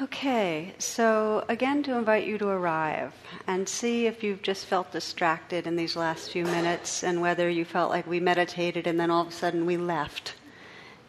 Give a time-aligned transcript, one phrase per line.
[0.00, 3.12] Okay, so again to invite you to arrive
[3.46, 7.64] and see if you've just felt distracted in these last few minutes and whether you
[7.64, 10.34] felt like we meditated and then all of a sudden we left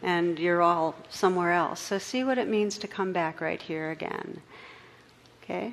[0.04, 1.80] and you're all somewhere else.
[1.80, 4.40] So see what it means to come back right here again.
[5.42, 5.72] Okay?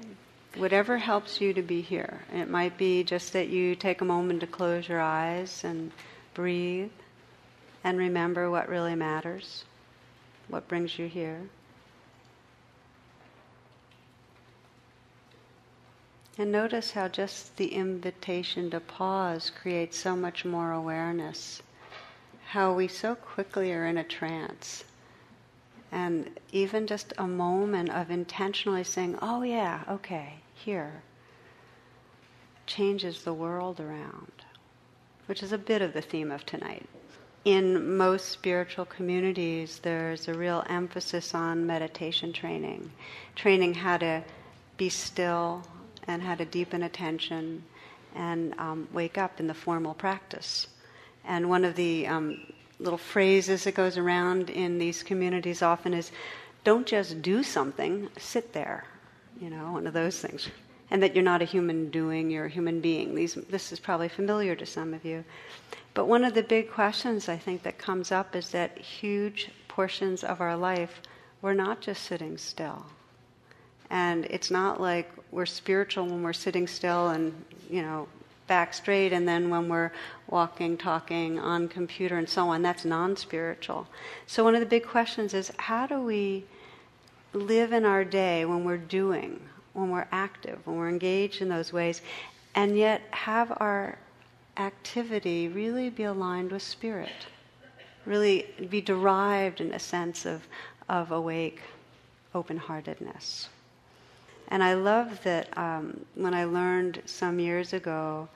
[0.55, 2.21] Whatever helps you to be here.
[2.33, 5.91] It might be just that you take a moment to close your eyes and
[6.33, 6.89] breathe
[7.83, 9.65] and remember what really matters,
[10.47, 11.41] what brings you here.
[16.37, 21.61] And notice how just the invitation to pause creates so much more awareness.
[22.47, 24.83] How we so quickly are in a trance.
[25.91, 31.03] And even just a moment of intentionally saying, oh, yeah, okay, here,
[32.65, 34.31] changes the world around,
[35.27, 36.87] which is a bit of the theme of tonight.
[37.45, 42.91] In most spiritual communities, there's a real emphasis on meditation training,
[43.35, 44.23] training how to
[44.77, 45.61] be still,
[46.07, 47.63] and how to deepen attention
[48.15, 50.67] and um, wake up in the formal practice.
[51.25, 56.11] And one of the um, little phrases that goes around in these communities often is
[56.63, 58.85] don't just do something, sit there.
[59.39, 60.49] You know, one of those things.
[60.91, 63.15] And that you're not a human doing, you're a human being.
[63.15, 65.23] These, this is probably familiar to some of you.
[65.93, 70.23] But one of the big questions I think that comes up is that huge portions
[70.23, 71.01] of our life,
[71.41, 72.85] we're not just sitting still.
[73.93, 77.31] And it's not like we're spiritual when we're sitting still and,
[77.69, 78.07] you know,
[78.47, 79.91] back straight, and then when we're
[80.27, 83.87] walking, talking on computer and so on, that's non spiritual.
[84.25, 86.43] So, one of the big questions is how do we
[87.33, 89.39] live in our day when we're doing,
[89.73, 92.01] when we're active, when we're engaged in those ways,
[92.55, 93.99] and yet have our
[94.57, 97.27] activity really be aligned with spirit?
[98.07, 100.47] Really be derived in a sense of,
[100.89, 101.61] of awake
[102.33, 103.49] open heartedness.
[104.47, 108.29] And I love that um, when I learned some years ago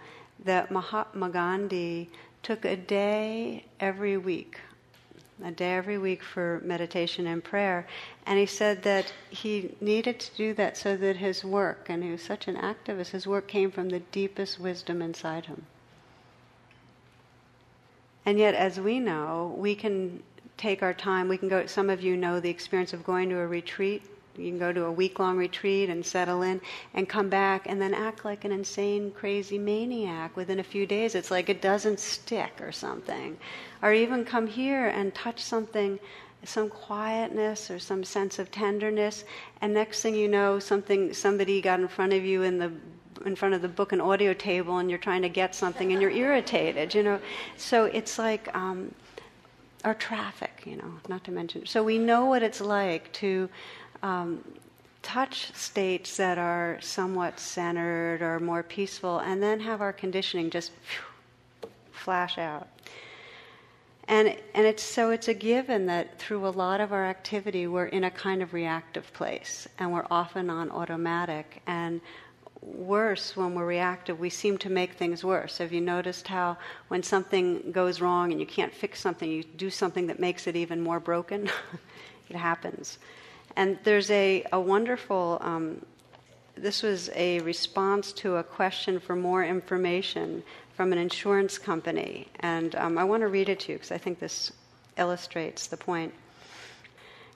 [0.44, 2.09] that Mahatma Gandhi
[2.43, 4.59] took a day every week,
[5.43, 7.87] a day every week for meditation and prayer.
[8.26, 12.11] And he said that he needed to do that so that his work, and he
[12.11, 15.65] was such an activist, his work came from the deepest wisdom inside him.
[18.26, 20.21] And yet, as we know, we can
[20.58, 21.30] take our time.
[21.30, 24.03] We can go, some of you know the experience of going to a retreat
[24.37, 26.61] you can go to a week long retreat and settle in
[26.93, 31.15] and come back and then act like an insane, crazy maniac within a few days.
[31.15, 33.37] It's like it doesn't stick or something.
[33.81, 35.99] Or even come here and touch something,
[36.43, 39.23] some quietness or some sense of tenderness,
[39.61, 42.71] and next thing you know, something somebody got in front of you in the
[43.26, 46.02] in front of the book and audio table and you're trying to get something and
[46.02, 47.20] you're irritated, you know.
[47.58, 48.93] So it's like um,
[49.83, 51.65] or traffic, you know, not to mention.
[51.65, 53.49] So we know what it's like to
[54.03, 54.43] um,
[55.02, 60.71] touch states that are somewhat centered or more peaceful, and then have our conditioning just
[61.91, 62.67] flash out.
[64.09, 67.87] And, and it's so it's a given that through a lot of our activity we're
[67.87, 71.61] in a kind of reactive place and we're often on automatic.
[71.67, 71.99] And
[72.61, 75.58] worse when we're reactive we seem to make things worse.
[75.58, 79.69] Have you noticed how when something goes wrong and you can't fix something you do
[79.69, 81.49] something that makes it even more broken?
[82.29, 82.97] It happens
[83.58, 85.84] and there's a, a wonderful, um,
[86.56, 90.44] this was a response to a question for more information
[90.76, 92.28] from an insurance company.
[92.42, 94.52] And um, I want to read it to you because I think this
[94.95, 96.14] illustrates the point.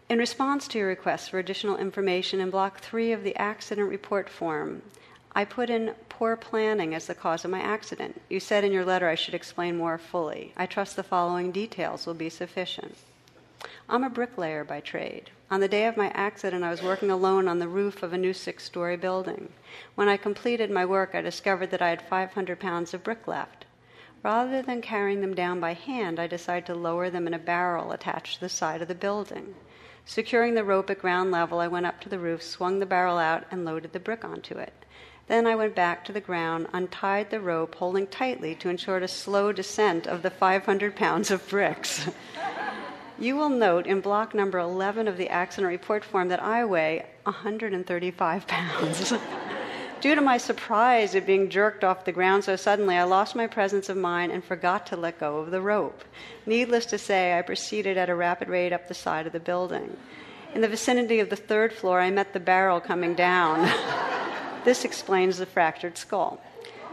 [0.09, 4.29] In response to your request for additional information in Block 3 of the accident report
[4.29, 4.83] form,
[5.33, 8.21] I put in poor planning as the cause of my accident.
[8.29, 10.53] You said in your letter I should explain more fully.
[10.55, 12.95] I trust the following details will be sufficient.
[13.89, 15.31] I'm a bricklayer by trade.
[15.51, 18.17] On the day of my accident, I was working alone on the roof of a
[18.17, 19.51] new six story building.
[19.95, 23.65] When I completed my work, I discovered that I had 500 pounds of brick left.
[24.23, 27.91] Rather than carrying them down by hand, I decided to lower them in a barrel
[27.91, 29.55] attached to the side of the building.
[30.05, 33.17] Securing the rope at ground level, I went up to the roof, swung the barrel
[33.17, 34.85] out, and loaded the brick onto it.
[35.27, 39.07] Then I went back to the ground, untied the rope, holding tightly to ensure a
[39.09, 42.09] slow descent of the 500 pounds of bricks.
[43.21, 47.05] You will note in block number 11 of the accident report form that I weigh
[47.25, 49.13] 135 pounds.
[50.01, 53.45] Due to my surprise at being jerked off the ground so suddenly, I lost my
[53.45, 56.03] presence of mind and forgot to let go of the rope.
[56.47, 59.95] Needless to say, I proceeded at a rapid rate up the side of the building.
[60.55, 63.71] In the vicinity of the third floor, I met the barrel coming down.
[64.65, 66.41] this explains the fractured skull.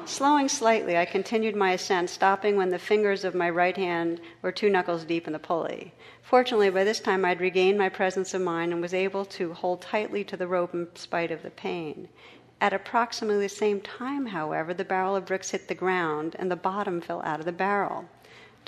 [0.09, 4.51] Slowing slightly, I continued my ascent, stopping when the fingers of my right hand were
[4.51, 5.93] two knuckles deep in the pulley.
[6.23, 9.83] Fortunately, by this time I'd regained my presence of mind and was able to hold
[9.83, 12.09] tightly to the rope in spite of the pain.
[12.59, 16.57] At approximately the same time, however, the barrel of bricks hit the ground and the
[16.57, 18.07] bottom fell out of the barrel.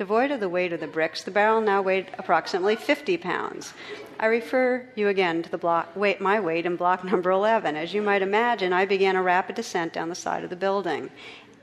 [0.00, 3.74] Devoid of the weight of the bricks, the barrel now weighed approximately 50 pounds.
[4.18, 7.76] I refer you again to the block, weight, my weight in block number 11.
[7.76, 11.10] As you might imagine, I began a rapid descent down the side of the building.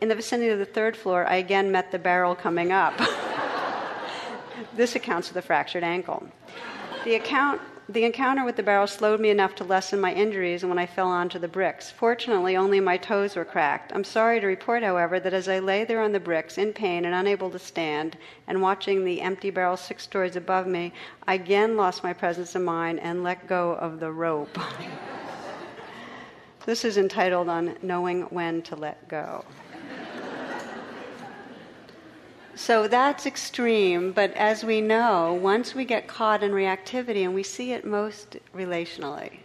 [0.02, 2.94] In the vicinity of the third floor, I again met the barrel coming up.
[4.76, 6.28] this accounts for the fractured ankle.
[7.06, 10.78] The account the encounter with the barrel slowed me enough to lessen my injuries when
[10.78, 11.90] I fell onto the bricks.
[11.90, 13.94] Fortunately, only my toes were cracked.
[13.94, 17.06] I'm sorry to report, however, that as I lay there on the bricks, in pain
[17.06, 18.18] and unable to stand,
[18.48, 20.92] and watching the empty barrel six stories above me,
[21.28, 24.60] I again lost my presence of mind and let go of the rope.
[26.66, 29.46] this is entitled On Knowing When to Let Go.
[32.58, 37.44] So that's extreme, but as we know, once we get caught in reactivity, and we
[37.44, 39.38] see it most relationally,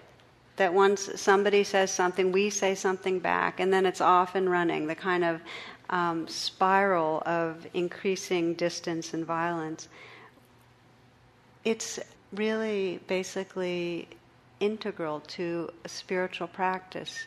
[0.57, 4.87] that once somebody says something, we say something back, and then it's off and running,
[4.87, 5.43] the kind of
[5.91, 9.89] um, spiral of increasing distance and violence.
[11.67, 12.01] It's
[12.33, 14.09] really basically
[14.59, 17.27] integral to a spiritual practice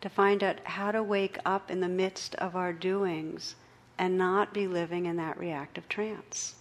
[0.00, 3.56] to find out how to wake up in the midst of our doings
[3.98, 6.54] and not be living in that reactive trance.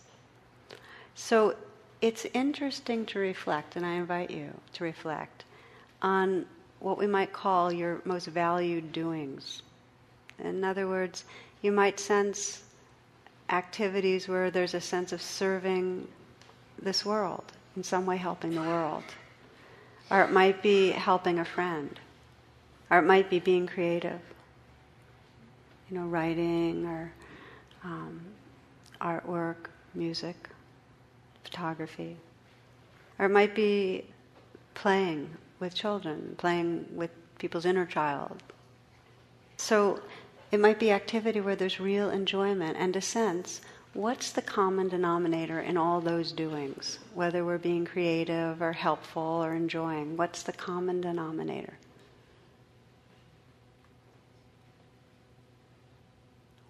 [1.15, 1.55] So
[2.01, 5.45] it's interesting to reflect, and I invite you to reflect
[6.01, 6.45] on
[6.79, 9.61] what we might call your most valued doings.
[10.43, 11.23] In other words,
[11.61, 12.63] you might sense
[13.49, 16.07] activities where there's a sense of serving
[16.81, 17.45] this world,
[17.75, 19.03] in some way helping the world.
[20.11, 21.99] Or it might be helping a friend.
[22.91, 24.19] Or it might be being creative.
[25.89, 27.13] You know, writing or
[27.83, 28.21] um,
[29.01, 30.49] artwork, music,
[31.43, 32.17] photography.
[33.19, 34.05] Or it might be
[34.73, 38.41] playing with children, playing with people's inner child.
[39.57, 40.01] So
[40.51, 43.61] it might be activity where there's real enjoyment and a sense
[43.93, 49.53] what's the common denominator in all those doings, whether we're being creative or helpful or
[49.53, 50.17] enjoying?
[50.17, 51.73] What's the common denominator?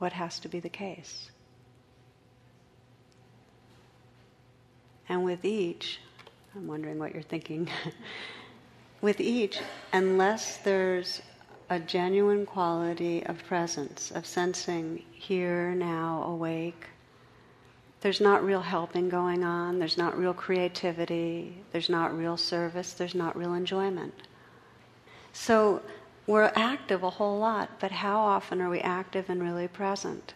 [0.03, 1.31] What has to be the case.
[5.07, 6.01] And with each,
[6.53, 7.69] I'm wondering what you're thinking.
[9.01, 9.61] with each,
[9.93, 11.21] unless there's
[11.69, 16.85] a genuine quality of presence, of sensing here, now, awake,
[18.01, 23.15] there's not real helping going on, there's not real creativity, there's not real service, there's
[23.15, 24.13] not real enjoyment.
[25.31, 25.81] So
[26.25, 30.33] we're active a whole lot, but how often are we active and really present?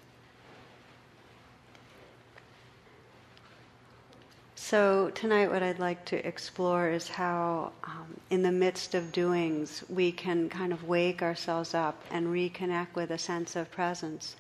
[4.56, 9.82] So, tonight, what I'd like to explore is how, um, in the midst of doings,
[9.88, 14.36] we can kind of wake ourselves up and reconnect with a sense of presence.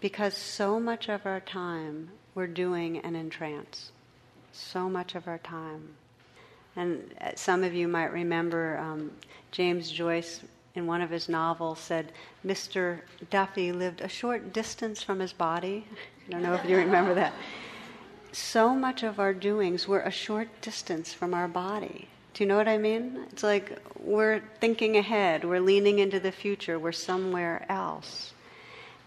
[0.00, 3.92] Because so much of our time we're doing and in trance.
[4.52, 5.96] So much of our time.
[6.74, 9.10] And uh, some of you might remember um,
[9.50, 10.40] James Joyce
[10.78, 12.12] in one of his novels said
[12.46, 13.00] Mr.
[13.30, 15.84] Duffy lived a short distance from his body.
[16.28, 17.34] I don't know if you remember that.
[18.32, 22.08] So much of our doings were a short distance from our body.
[22.32, 23.26] Do you know what I mean?
[23.32, 28.32] It's like we're thinking ahead, we're leaning into the future, we're somewhere else.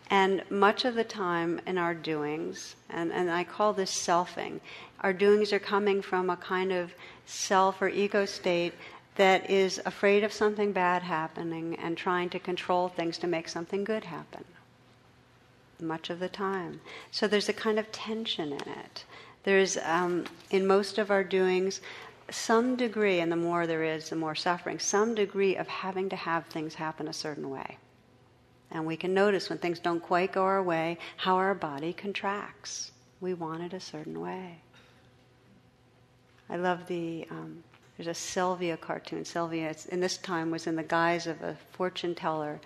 [0.10, 4.60] And much of the time in our doings, and, and I call this selfing,
[5.00, 6.94] our doings are coming from a kind of
[7.26, 8.74] self or ego state
[9.16, 13.84] that is afraid of something bad happening and trying to control things to make something
[13.84, 14.46] good happen.
[15.80, 16.80] Much of the time.
[17.10, 19.06] So there's a kind of tension in it.
[19.44, 21.82] There's, um, in most of our doings,
[22.30, 26.16] some degree, and the more there is, the more suffering, some degree of having to
[26.16, 27.78] have things happen a certain way.
[28.70, 32.92] And we can notice when things don't quite go our way, how our body contracts.
[33.20, 34.60] We want it a certain way.
[36.50, 37.64] I love the um,
[38.02, 39.24] there's a Sylvia cartoon.
[39.24, 42.60] Sylvia, in this time, was in the guise of a fortune teller,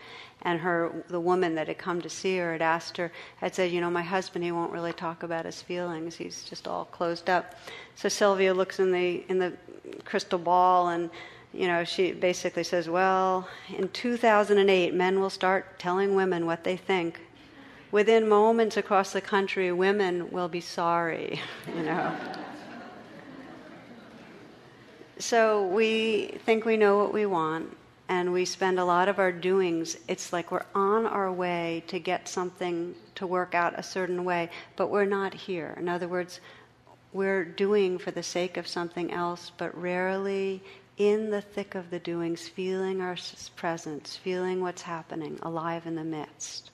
[0.43, 3.69] and her, the woman that had come to see her, had asked her, had said,
[3.69, 6.15] "You know, my husband, he won't really talk about his feelings.
[6.15, 7.55] He's just all closed up."
[7.95, 9.51] So Sylvia looks in the in the
[10.05, 11.09] crystal ball and
[11.53, 16.75] you know, she basically says, well, in 2008, men will start telling women what they
[16.75, 17.21] think.
[17.91, 21.39] Within moments across the country, women will be sorry,
[21.75, 22.13] you know.
[25.17, 27.75] So we think we know what we want,
[28.07, 31.99] and we spend a lot of our doings, it's like we're on our way to
[31.99, 35.75] get something to work out a certain way, but we're not here.
[35.77, 36.39] In other words,
[37.13, 40.61] we're doing for the sake of something else, but rarely
[40.97, 43.17] in the thick of the doings, feeling our
[43.55, 46.71] presence, feeling what's happening, alive in the midst.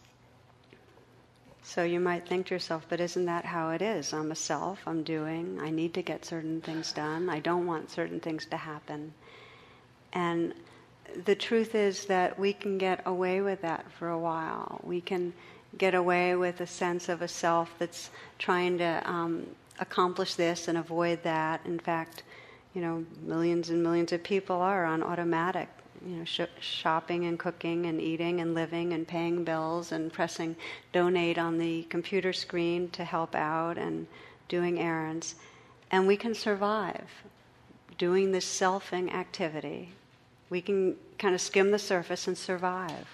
[1.63, 4.13] So you might think to yourself, but isn't that how it is?
[4.13, 7.91] I'm a self, I'm doing, I need to get certain things done, I don't want
[7.91, 9.13] certain things to happen.
[10.13, 10.53] And
[11.25, 14.81] the truth is that we can get away with that for a while.
[14.83, 15.33] We can
[15.77, 19.47] get away with a sense of a self that's trying to um,
[19.79, 21.61] accomplish this and avoid that.
[21.65, 22.23] In fact,
[22.73, 25.69] you know, millions and millions of people are on automatic,
[26.05, 30.55] you know, sh- shopping and cooking and eating and living and paying bills and pressing
[30.91, 34.07] donate on the computer screen to help out and
[34.47, 35.35] doing errands.
[35.91, 37.09] And we can survive
[37.97, 39.93] doing this selfing activity
[40.51, 43.07] we can kind of skim the surface and survive.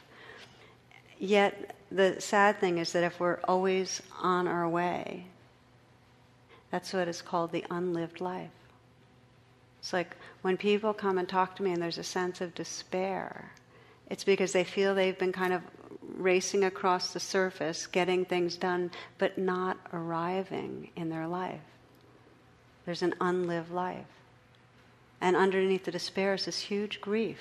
[1.20, 5.27] Yet, the sad thing is that if we're always on our way,
[6.72, 8.50] that's what is called the unlived life.
[9.79, 13.51] It's like when people come and talk to me and there's a sense of despair,
[14.09, 15.61] it's because they feel they've been kind of
[16.15, 21.59] racing across the surface, getting things done, but not arriving in their life.
[22.85, 24.05] There's an unlived life.
[25.19, 27.39] And underneath the despair is this huge grief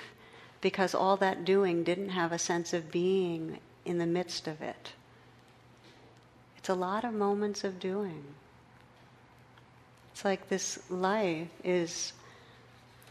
[0.59, 4.91] because all that doing didn't have a sense of being in the midst of it.
[6.57, 8.25] It's a lot of moments of doing.
[10.11, 12.11] It's like this life is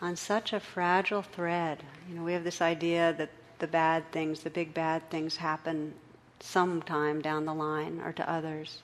[0.00, 1.82] on such a fragile thread.
[2.08, 5.94] You know, we have this idea that the bad things, the big bad things happen
[6.40, 8.82] sometime down the line or to others.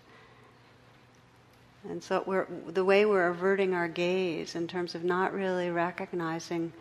[1.89, 6.73] And so we're, the way we're averting our gaze in terms of not really recognizing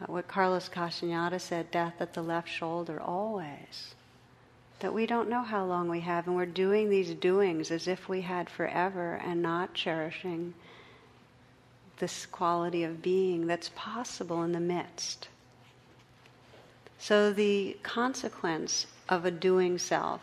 [0.00, 3.94] uh, what Carlos Castaneda said, death at the left shoulder, always.
[4.78, 8.08] That we don't know how long we have, and we're doing these doings as if
[8.08, 10.54] we had forever and not cherishing
[11.98, 15.28] this quality of being that's possible in the midst.
[16.98, 20.20] So the consequence of a doing self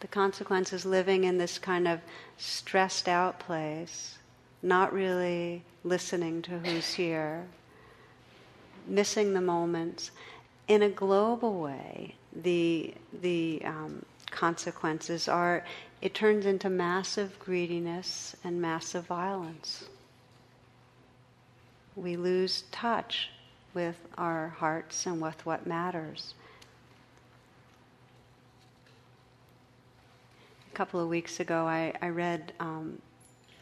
[0.00, 2.00] the consequence is living in this kind of
[2.36, 4.18] stressed out place,
[4.62, 7.46] not really listening to who's here,
[8.86, 10.10] missing the moments.
[10.68, 15.64] In a global way, the, the um, consequences are
[16.00, 19.86] it turns into massive greediness and massive violence.
[21.98, 23.28] We lose touch
[23.74, 26.34] with our hearts and with what matters.
[30.72, 33.02] A couple of weeks ago, I, I read um,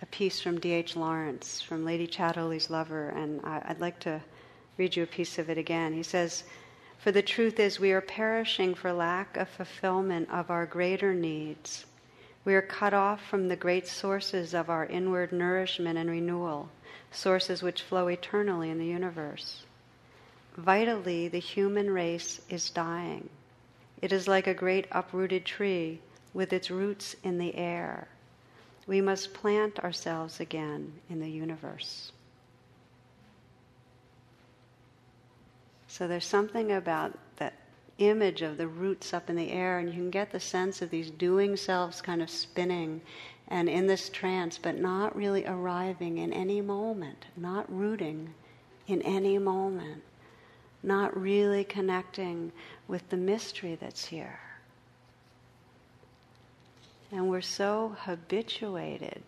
[0.02, 0.97] a piece from D.H.
[0.97, 4.21] Lawrence from Lady Chatterley's Lover, and I, I'd like to
[4.76, 5.95] read you a piece of it again.
[5.95, 6.45] He says,
[6.99, 11.87] For the truth is, we are perishing for lack of fulfillment of our greater needs.
[12.45, 16.69] We are cut off from the great sources of our inward nourishment and renewal,
[17.11, 19.65] sources which flow eternally in the universe.
[20.57, 23.29] Vitally, the human race is dying.
[24.01, 26.01] It is like a great uprooted tree
[26.35, 28.09] with its roots in the air.
[28.87, 32.13] We must plant ourselves again in the universe.
[35.89, 37.55] So there's something about that
[37.99, 40.91] image of the roots up in the air, and you can get the sense of
[40.91, 43.01] these doing selves kind of spinning
[43.49, 48.35] and in this trance, but not really arriving in any moment, not rooting
[48.88, 50.03] in any moment,
[50.83, 52.53] not really connecting
[52.88, 54.38] with the mystery that's here.
[57.12, 59.23] And we're so habituated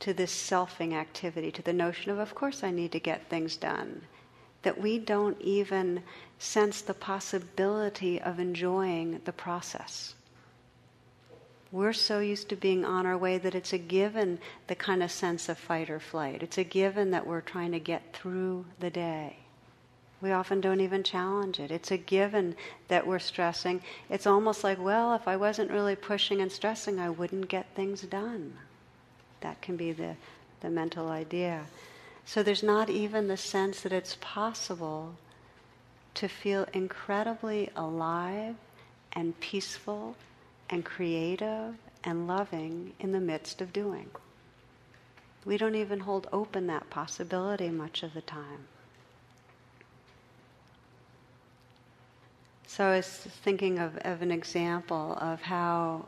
[0.00, 3.56] to this selfing activity, to the notion of, of course, I need to get things
[3.56, 4.02] done,
[4.62, 6.02] that we don't even
[6.38, 10.14] sense the possibility of enjoying the process.
[11.74, 14.38] We're so used to being on our way that it's a given
[14.68, 16.40] the kind of sense of fight or flight.
[16.40, 19.38] It's a given that we're trying to get through the day.
[20.22, 21.72] We often don't even challenge it.
[21.72, 22.54] It's a given
[22.86, 23.82] that we're stressing.
[24.08, 28.02] It's almost like, well, if I wasn't really pushing and stressing, I wouldn't get things
[28.02, 28.52] done.
[29.40, 30.14] That can be the,
[30.60, 31.64] the mental idea.
[32.24, 35.16] So there's not even the sense that it's possible
[36.14, 38.54] to feel incredibly alive
[39.12, 40.14] and peaceful
[40.70, 44.10] and creative and loving in the midst of doing.
[45.44, 48.66] We don't even hold open that possibility much of the time.
[52.66, 56.06] So I was thinking of, of an example of how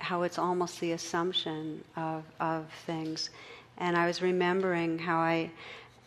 [0.00, 3.28] how it's almost the assumption of, of things.
[3.76, 5.50] And I was remembering how I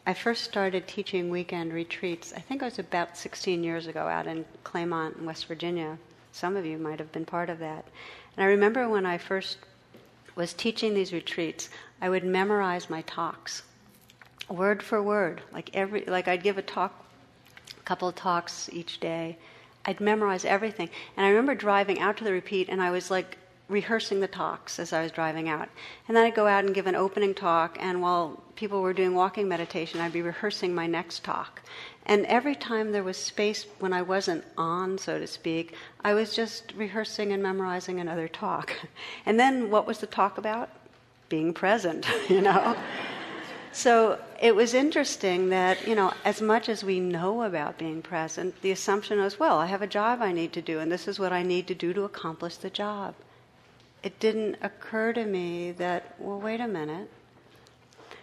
[0.05, 4.27] I first started teaching weekend retreats, I think it was about 16 years ago out
[4.27, 5.97] in Claymont, West Virginia.
[6.33, 7.85] Some of you might have been part of that.
[8.35, 9.59] And I remember when I first
[10.35, 11.69] was teaching these retreats,
[12.01, 13.61] I would memorize my talks,
[14.49, 15.41] word for word.
[15.53, 17.05] Like every, like I'd give a talk,
[17.79, 19.37] a couple of talks each day.
[19.85, 20.89] I'd memorize everything.
[21.15, 23.37] And I remember driving out to the repeat, and I was like
[23.69, 25.69] rehearsing the talks as I was driving out.
[26.07, 29.13] And then I'd go out and give an opening talk, and while people were doing
[29.13, 31.61] walking meditation, I'd be rehearsing my next talk.
[32.05, 36.35] And every time there was space when I wasn't on, so to speak, I was
[36.35, 38.73] just rehearsing and memorizing another talk.
[39.25, 40.69] And then what was the talk about?
[41.29, 42.75] Being present, you know?
[43.71, 48.61] so it was interesting that, you know, as much as we know about being present,
[48.61, 51.19] the assumption was, well, I have a job I need to do, and this is
[51.19, 53.15] what I need to do to accomplish the job
[54.03, 57.09] it didn't occur to me that, well, wait a minute.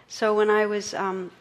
[0.07, 1.31] So when I was, um,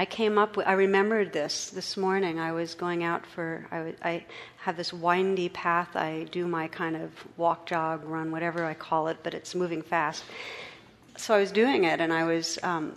[0.00, 2.38] I came up with, I remembered this this morning.
[2.38, 4.24] I was going out for, I
[4.58, 5.96] have this windy path.
[5.96, 9.82] I do my kind of walk, jog, run, whatever I call it, but it's moving
[9.82, 10.22] fast.
[11.16, 12.96] So I was doing it and I was um,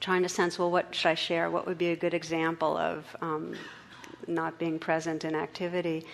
[0.00, 1.52] trying to sense, well, what should I share?
[1.52, 3.54] What would be a good example of um,
[4.26, 6.04] not being present in activity?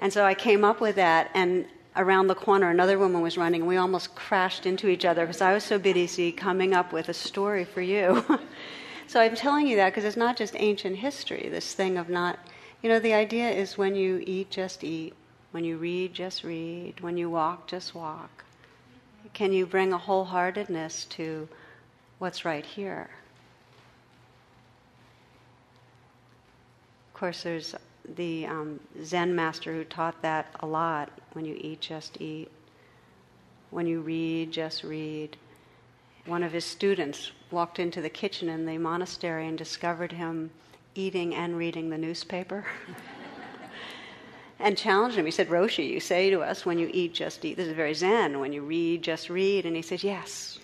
[0.00, 3.60] And so I came up with that, and around the corner, another woman was running,
[3.60, 7.08] and we almost crashed into each other because I was so busy coming up with
[7.08, 8.24] a story for you.
[9.12, 12.38] so I'm telling you that because it's not just ancient history, this thing of not,
[12.80, 15.12] you know, the idea is when you eat, just eat.
[15.50, 16.98] When you read, just read.
[17.00, 18.42] When you walk, just walk.
[19.34, 21.46] Can you bring a wholeheartedness to
[22.20, 23.10] what's right here?
[27.12, 27.74] Of course, there's
[28.16, 32.50] the um, Zen master who taught that a lot when you eat, just eat.
[33.68, 35.36] When you read, just read.
[36.26, 40.50] One of his students walked into the kitchen in the monastery and discovered him
[40.94, 42.64] eating and reading the newspaper.
[44.60, 45.24] and challenged him.
[45.24, 47.56] He said, Roshi, you say to us when you eat, just eat.
[47.56, 48.38] This is very Zen.
[48.38, 49.66] When you read, just read.
[49.66, 50.60] And he says, Yes.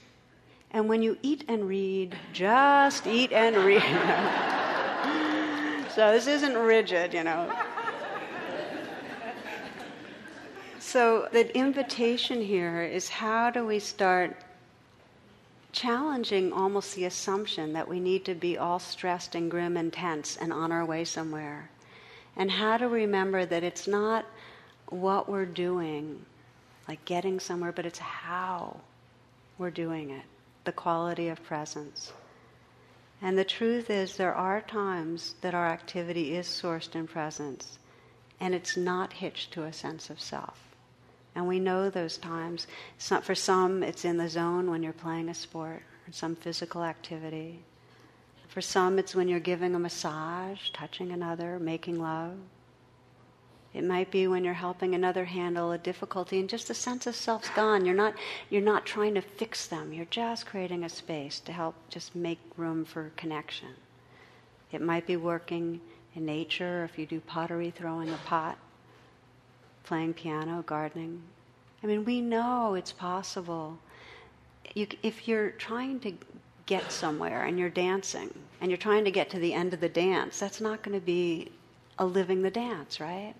[0.70, 3.82] And when you eat and read, just eat and read.
[5.94, 7.50] so this isn't rigid, you know.
[10.78, 14.34] So, the invitation here is how do we start
[15.72, 20.36] challenging almost the assumption that we need to be all stressed and grim and tense
[20.36, 21.70] and on our way somewhere?
[22.36, 24.24] And how to remember that it's not
[24.90, 26.24] what we're doing,
[26.86, 28.80] like getting somewhere, but it's how
[29.58, 30.24] we're doing it,
[30.64, 32.12] the quality of presence.
[33.20, 37.78] And the truth is, there are times that our activity is sourced in presence,
[38.38, 40.67] and it's not hitched to a sense of self.
[41.38, 42.66] And we know those times.
[43.12, 46.82] Not, for some, it's in the zone when you're playing a sport or some physical
[46.82, 47.60] activity.
[48.48, 52.34] For some, it's when you're giving a massage, touching another, making love.
[53.72, 57.14] It might be when you're helping another handle a difficulty and just the sense of
[57.14, 57.86] self's gone.
[57.86, 58.14] You're not,
[58.50, 59.92] you're not trying to fix them.
[59.92, 63.76] You're just creating a space to help just make room for connection.
[64.72, 65.82] It might be working
[66.16, 68.58] in nature, if you do pottery, throwing a pot
[69.88, 71.22] playing piano, gardening.
[71.82, 73.78] I mean, we know it's possible.
[74.74, 76.12] You, if you're trying to
[76.66, 79.88] get somewhere and you're dancing and you're trying to get to the end of the
[79.88, 81.50] dance, that's not going to be
[81.98, 83.32] a living the dance, right?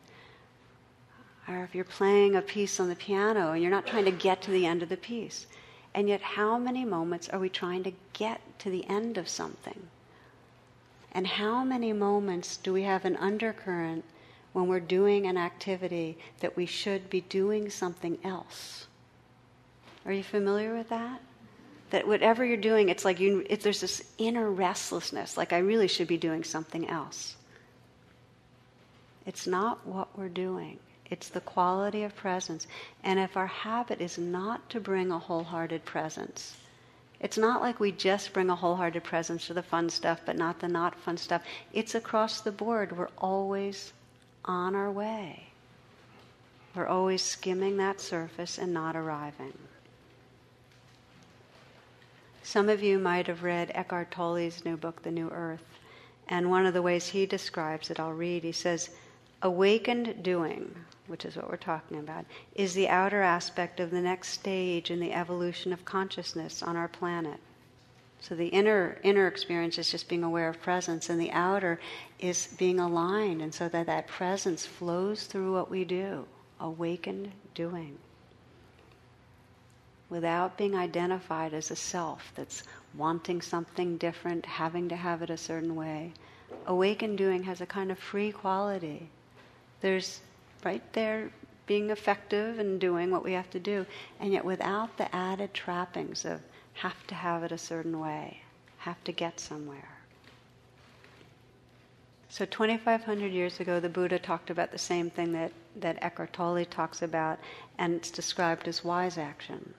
[1.46, 4.40] Or if you're playing a piece on the piano and you're not trying to get
[4.42, 5.46] to the end of the piece.
[5.94, 9.88] And yet, how many moments are we trying to get to the end of something?
[11.12, 14.04] And how many moments do we have an undercurrent
[14.52, 18.87] when we're doing an activity that we should be doing something else.
[20.06, 21.20] Are you familiar with that?
[21.90, 25.88] That whatever you're doing, it's like you, it, there's this inner restlessness, like I really
[25.88, 27.37] should be doing something else.
[29.26, 30.78] It's not what we're doing,
[31.11, 32.66] it's the quality of presence.
[33.04, 36.56] And if our habit is not to bring a wholehearted presence,
[37.20, 40.61] it's not like we just bring a wholehearted presence to the fun stuff, but not
[40.61, 41.42] the not fun stuff.
[41.72, 42.96] It's across the board.
[42.96, 43.92] We're always
[44.48, 45.44] on our way.
[46.74, 49.52] We're always skimming that surface and not arriving.
[52.42, 55.78] Some of you might have read Eckhart Tolle's new book, The New Earth,
[56.28, 58.42] and one of the ways he describes it, I'll read.
[58.42, 58.90] He says,
[59.42, 60.74] Awakened doing,
[61.06, 64.98] which is what we're talking about, is the outer aspect of the next stage in
[64.98, 67.38] the evolution of consciousness on our planet.
[68.20, 71.81] So the inner inner experience is just being aware of presence, and the outer
[72.18, 76.26] is being aligned, and so that that presence flows through what we do,
[76.61, 77.98] awakened doing.
[80.09, 82.62] without being identified as a self that's
[82.94, 86.12] wanting something different, having to have it a certain way.
[86.66, 89.09] Awakened doing has a kind of free quality.
[89.81, 90.20] There's
[90.64, 91.31] right there
[91.66, 93.85] being effective and doing what we have to do,
[94.18, 96.40] and yet without the added trappings of
[96.78, 98.40] have to have it a certain way,
[98.78, 99.98] have to get somewhere.
[102.30, 106.64] So 2,500 years ago, the Buddha talked about the same thing that, that Eckhart Tolle
[106.66, 107.38] talks about,
[107.78, 109.74] and it's described as wise action.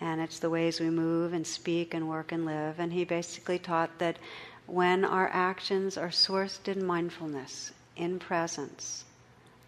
[0.00, 2.80] And it's the ways we move and speak and work and live.
[2.80, 4.18] And he basically taught that
[4.66, 9.04] when our actions are sourced in mindfulness, in presence,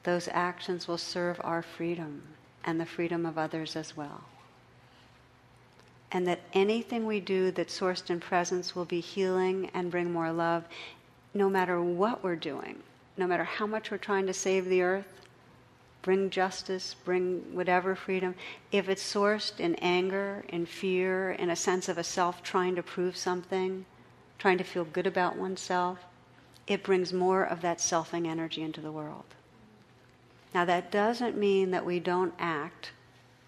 [0.03, 2.23] those actions will serve our freedom
[2.65, 4.25] and the freedom of others as well.
[6.13, 10.31] And that anything we do that's sourced in presence will be healing and bring more
[10.31, 10.65] love,
[11.33, 12.83] no matter what we're doing,
[13.17, 15.23] no matter how much we're trying to save the earth,
[16.03, 18.35] bring justice, bring whatever freedom.
[18.71, 22.83] If it's sourced in anger, in fear, in a sense of a self trying to
[22.83, 23.87] prove something,
[24.39, 26.01] trying to feel good about oneself,
[26.67, 29.25] it brings more of that selfing energy into the world.
[30.55, 32.91] Now, that doesn't mean that we don't act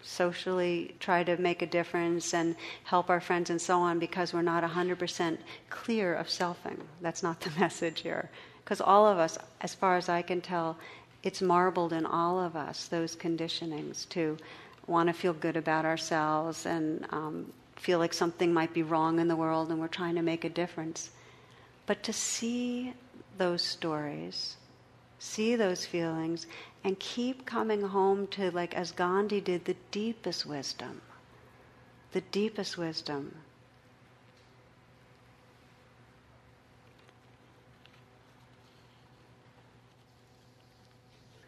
[0.05, 4.41] socially, try to make a difference and help our friends and so on because we're
[4.41, 5.37] not 100%
[5.69, 6.79] clear of selfing.
[7.01, 8.29] That's not the message here.
[8.63, 10.77] Because all of us, as far as I can tell,
[11.23, 14.37] it's marbled in all of us, those conditionings to
[14.87, 19.27] want to feel good about ourselves and um, feel like something might be wrong in
[19.27, 21.09] the world and we're trying to make a difference.
[21.87, 22.93] But to see
[23.37, 24.55] those stories,
[25.25, 26.45] see those feelings,
[26.83, 31.01] and keep coming home to, like as Gandhi did, the deepest wisdom.
[32.11, 33.35] The deepest wisdom.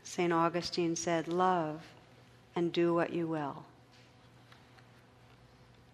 [0.03, 0.33] St.
[0.33, 1.81] Augustine said, Love
[2.55, 3.63] and do what you will.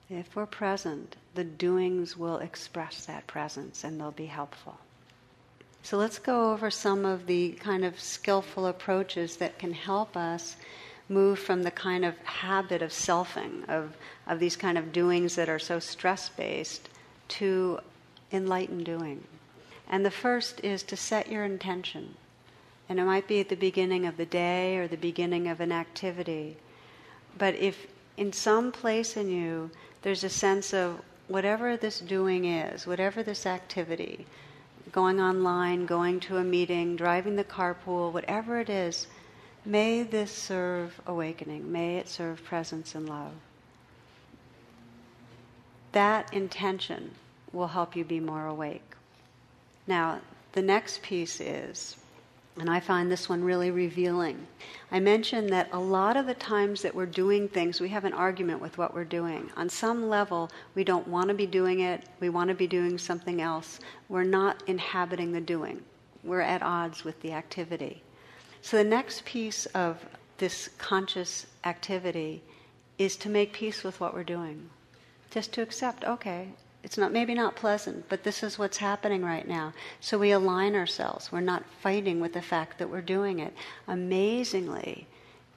[0.10, 4.78] If we're present, the doings will express that presence and they'll be helpful.
[5.84, 10.56] So let's go over some of the kind of skillful approaches that can help us
[11.10, 15.50] move from the kind of habit of selfing, of, of these kind of doings that
[15.50, 16.88] are so stress based,
[17.28, 17.80] to
[18.32, 19.26] enlightened doing.
[19.90, 22.16] And the first is to set your intention.
[22.88, 25.74] And it might be at the beginning of the day or the beginning of an
[25.74, 26.56] activity.
[27.38, 29.70] But if in some place in you
[30.02, 34.26] there's a sense of whatever this doing is, whatever this activity,
[34.94, 39.08] going online, going to a meeting, driving the carpool, whatever it is,
[39.66, 41.70] may this serve awakening.
[41.70, 43.34] May it serve presence and love.
[45.92, 47.12] That intention
[47.52, 48.96] will help you be more awake.
[49.88, 50.22] Now,
[50.54, 51.98] the next piece is
[52.60, 54.48] and I find this one really revealing.
[54.92, 58.14] I mentioned that a lot of the times that we're doing things, we have an
[58.14, 59.50] argument with what we're doing.
[59.58, 62.98] On some level, we don't want to be doing it, we want to be doing
[62.98, 63.80] something else.
[64.08, 65.82] We're not inhabiting the doing,
[66.24, 68.04] we're at odds with the activity.
[68.62, 69.98] So, the next piece of
[70.38, 72.44] this conscious activity
[72.98, 74.70] is to make peace with what we're doing.
[75.32, 76.50] Just to accept, okay,
[76.84, 79.74] it's not maybe not pleasant, but this is what's happening right now.
[80.02, 81.32] So we align ourselves.
[81.32, 83.54] We're not fighting with the fact that we're doing it.
[83.88, 85.08] Amazingly,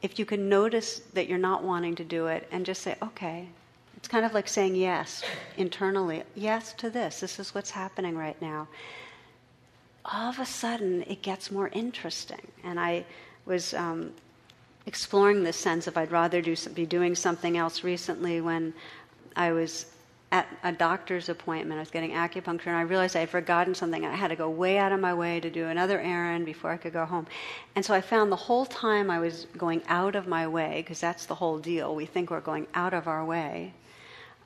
[0.02, 3.48] if you can notice that you're not wanting to do it and just say, okay,
[3.96, 5.24] it's kind of like saying yes
[5.56, 7.18] internally, yes to this.
[7.18, 8.68] This is what's happening right now.
[10.04, 12.46] All of a sudden, it gets more interesting.
[12.62, 13.04] And I
[13.46, 14.12] was um,
[14.86, 18.72] exploring this sense of I'd rather do, be doing something else recently when
[19.34, 19.86] I was
[20.36, 21.78] at a doctor's appointment.
[21.78, 24.04] I was getting acupuncture, and I realized I had forgotten something.
[24.04, 26.76] I had to go way out of my way to do another errand before I
[26.76, 27.26] could go home.
[27.74, 31.00] And so I found the whole time I was going out of my way, because
[31.00, 31.94] that's the whole deal.
[31.94, 33.72] We think we're going out of our way.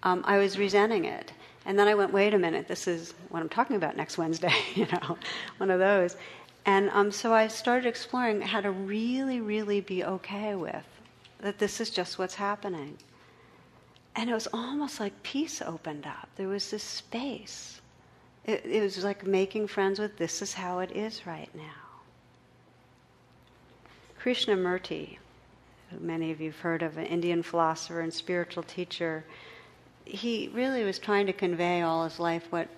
[0.04, 1.32] Um, I was resenting it.
[1.66, 4.54] And then I went, wait a minute, this is what I'm talking about next Wednesday,
[4.74, 5.18] you know,
[5.58, 6.16] one of those.
[6.66, 10.86] And um, so I started exploring how to really, really be okay with
[11.40, 12.96] that this is just what's happening.
[14.16, 16.28] And it was almost like peace opened up.
[16.36, 17.80] There was this space.
[18.44, 21.90] It, it was like making friends with this is how it is right now.
[24.20, 25.18] Krishnamurti,
[25.90, 29.24] who many of you have heard of, an Indian philosopher and spiritual teacher,
[30.04, 32.68] he really was trying to convey all his life what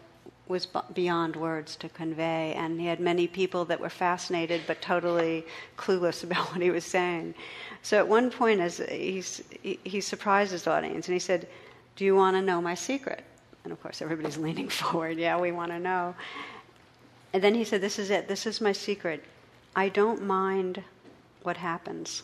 [0.49, 2.53] was beyond words to convey.
[2.55, 5.45] And he had many people that were fascinated but totally
[5.77, 7.35] clueless about what he was saying.
[7.83, 9.23] So at one point, as he,
[9.85, 11.49] he surprised his audience and he said,
[11.97, 13.25] Do you want to know my secret?
[13.65, 15.19] And of course, everybody's leaning forward.
[15.19, 16.15] Yeah, we want to know.
[17.33, 18.29] And then he said, This is it.
[18.29, 19.25] This is my secret.
[19.75, 20.83] I don't mind
[21.43, 22.23] what happens.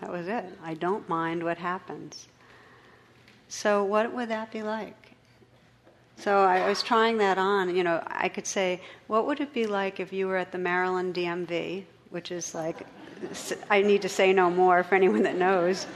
[0.00, 0.44] That was it.
[0.64, 2.26] I don't mind what happens.
[3.48, 5.11] So, what would that be like?
[6.16, 7.74] So, I was trying that on.
[7.74, 10.58] You know, I could say, what would it be like if you were at the
[10.58, 12.86] Maryland DMV, which is like,
[13.70, 15.86] I need to say no more for anyone that knows.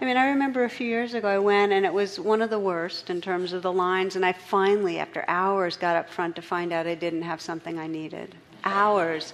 [0.00, 2.50] I mean, I remember a few years ago I went and it was one of
[2.50, 6.36] the worst in terms of the lines, and I finally, after hours, got up front
[6.36, 8.34] to find out I didn't have something I needed.
[8.64, 9.32] Hours.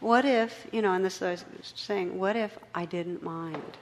[0.00, 3.76] What if, you know, and this I was saying, what if I didn't mind?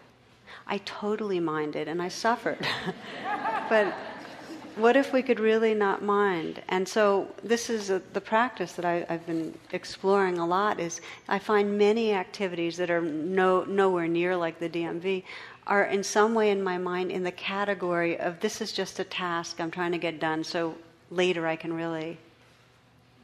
[0.67, 2.67] I totally minded and I suffered.
[3.69, 3.95] but
[4.79, 6.63] what if we could really not mind?
[6.69, 10.79] And so this is a, the practice that I, have been exploring a lot.
[10.79, 15.25] Is I find many activities that are no, nowhere near like the DMV
[15.67, 19.05] are in some way in my mind in the category of this is just a
[19.05, 20.75] task I'm trying to get done, so
[21.11, 22.17] later I can really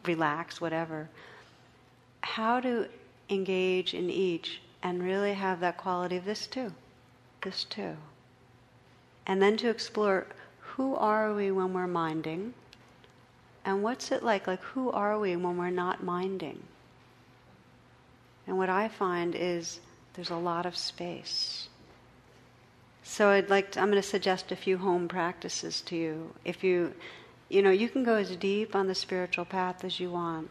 [0.04, 1.08] relax, whatever.
[2.20, 2.86] How to
[3.30, 6.72] engage in each and really have that quality of this too,
[7.42, 7.96] this too.
[9.26, 10.26] And then to explore
[10.76, 12.54] who are we when we're minding,
[13.64, 14.46] and what's it like?
[14.46, 16.62] Like, who are we when we're not minding?
[18.46, 19.80] And what I find is
[20.14, 21.68] there's a lot of space.
[23.02, 26.34] So I'd like to, I'm going to suggest a few home practices to you.
[26.44, 26.92] If you,
[27.48, 30.50] you know, you can go as deep on the spiritual path as you want.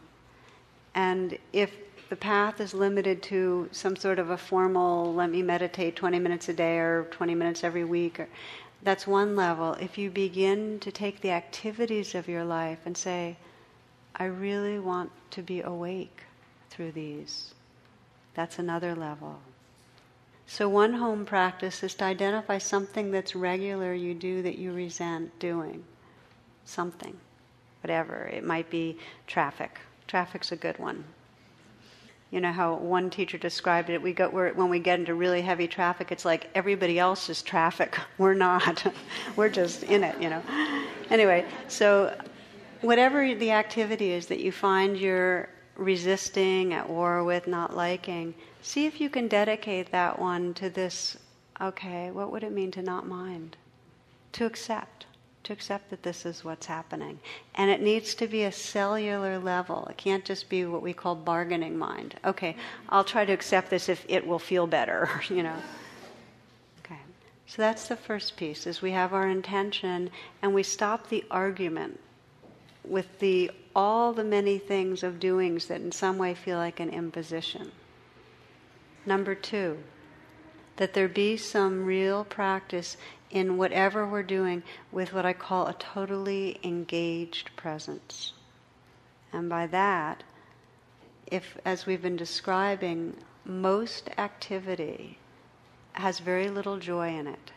[0.94, 1.72] And if
[2.08, 6.48] the path is limited to some sort of a formal, let me meditate 20 minutes
[6.48, 8.28] a day or 20 minutes every week, or,
[8.84, 9.72] that's one level.
[9.74, 13.36] If you begin to take the activities of your life and say,
[14.14, 16.22] I really want to be awake
[16.70, 17.54] through these,
[18.34, 19.40] that's another level.
[20.46, 25.38] So, one home practice is to identify something that's regular you do that you resent
[25.38, 25.84] doing.
[26.66, 27.16] Something,
[27.82, 28.26] whatever.
[28.26, 29.80] It might be traffic.
[30.06, 31.04] Traffic's a good one.
[32.34, 34.02] You know how one teacher described it.
[34.02, 37.96] We go when we get into really heavy traffic, it's like everybody else is traffic.
[38.18, 38.84] We're not.
[39.36, 40.20] We're just in it.
[40.20, 40.42] You know.
[41.10, 42.14] Anyway, so
[42.80, 48.86] whatever the activity is that you find you're resisting, at war with, not liking, See
[48.86, 51.18] if you can dedicate that one to this
[51.60, 53.58] okay, what would it mean to not mind?
[54.32, 55.04] To accept.
[55.44, 57.20] To accept that this is what's happening.
[57.54, 59.86] And it needs to be a cellular level.
[59.90, 62.14] It can't just be what we call bargaining mind.
[62.24, 62.56] Okay,
[62.88, 65.56] I'll try to accept this if it will feel better, you know.
[66.80, 66.98] Okay.
[67.46, 72.00] So that's the first piece is we have our intention and we stop the argument
[72.82, 76.90] with the all the many things of doings that in some way feel like an
[76.90, 77.70] imposition.
[79.04, 79.78] Number two,
[80.76, 82.96] that there be some real practice
[83.34, 88.32] in whatever we're doing with what I call a totally engaged presence.
[89.32, 90.22] And by that,
[91.26, 95.18] if, as we've been describing, most activity
[95.94, 97.50] has very little joy in it.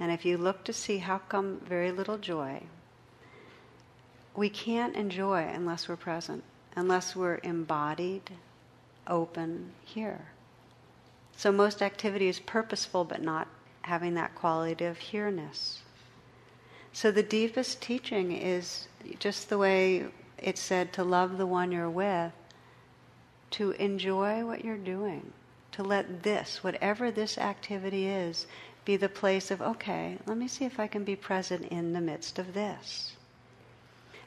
[0.00, 2.62] And if you look to see how come very little joy,
[4.34, 6.42] we can't enjoy unless we're present,
[6.74, 8.30] unless we're embodied,
[9.06, 10.28] open, here.
[11.36, 13.46] So most activity is purposeful but not
[13.82, 15.80] having that quality of here-ness.
[16.92, 18.88] So the deepest teaching is
[19.18, 20.06] just the way
[20.38, 22.32] it's said to love the one you're with,
[23.52, 25.32] to enjoy what you're doing,
[25.72, 28.46] to let this, whatever this activity is,
[28.84, 32.00] be the place of, okay, let me see if I can be present in the
[32.00, 33.12] midst of this.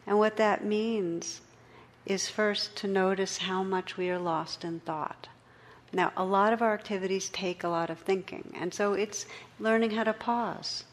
[0.06, 1.42] And what that means
[2.06, 5.28] is first to notice how much we are lost in thought.
[5.96, 9.28] Now, a lot of our activities take a lot of thinking, and so it's
[9.60, 10.86] learning how to pause.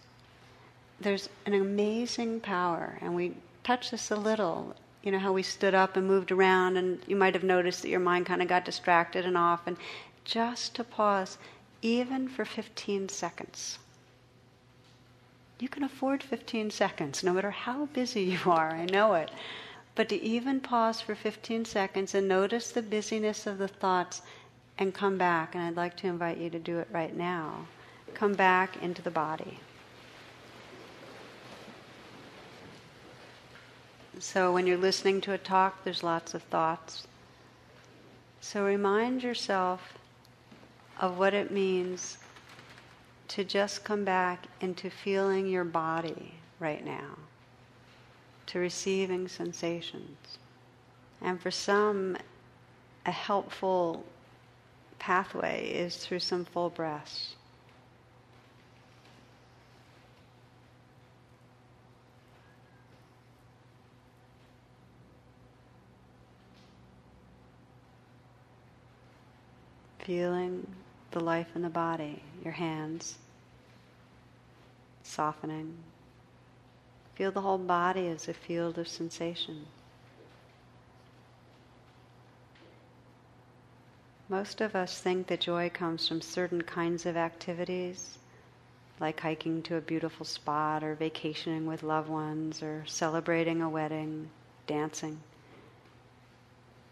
[1.01, 3.33] There's an amazing power, and we
[3.65, 4.77] touched this a little.
[5.03, 7.89] You know, how we stood up and moved around, and you might have noticed that
[7.89, 9.79] your mind kind of got distracted and off, and
[10.27, 11.39] just to pause,
[11.81, 13.79] even for 15 seconds.
[15.59, 19.31] You can afford 15 seconds, no matter how busy you are, I know it.
[19.95, 24.23] But to even pause for 15 seconds and notice the busyness of the thoughts
[24.81, 25.55] and come back.
[25.55, 27.66] And I'd like to invite you to do it right now.
[28.14, 29.61] Come back into the body.
[34.19, 37.07] So when you're listening to a talk, there's lots of thoughts.
[38.40, 39.99] So remind yourself
[40.99, 42.19] of what it means
[43.29, 47.16] to just come back into feeling your body right now,
[48.47, 50.38] to receiving sensations.
[51.23, 52.16] And for some,
[53.07, 54.05] a helpful
[55.01, 57.35] pathway is through some full breaths.
[70.05, 70.67] Feeling
[71.11, 73.17] the life in the body, your hands
[75.03, 75.75] softening.
[77.15, 79.67] Feel the whole body as a field of sensation.
[84.31, 88.16] Most of us think that joy comes from certain kinds of activities,
[89.01, 94.31] like hiking to a beautiful spot, or vacationing with loved ones, or celebrating a wedding,
[94.69, 95.19] dancing.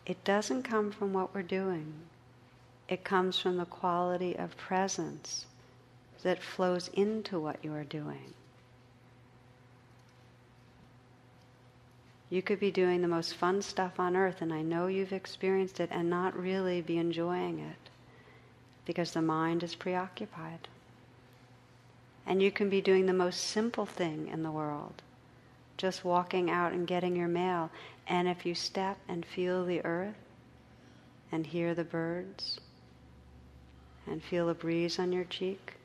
[0.04, 1.94] It doesn't come from what we're doing,
[2.88, 5.46] it comes from the quality of presence
[6.24, 8.34] that flows into what you are doing.
[12.30, 15.80] You could be doing the most fun stuff on earth, and I know you've experienced
[15.80, 17.90] it, and not really be enjoying it
[18.84, 20.68] because the mind is preoccupied.
[22.26, 25.02] And you can be doing the most simple thing in the world,
[25.78, 27.70] just walking out and getting your mail.
[28.06, 30.16] And if you step and feel the earth
[31.32, 32.60] and hear the birds
[34.06, 35.77] and feel a breeze on your cheek,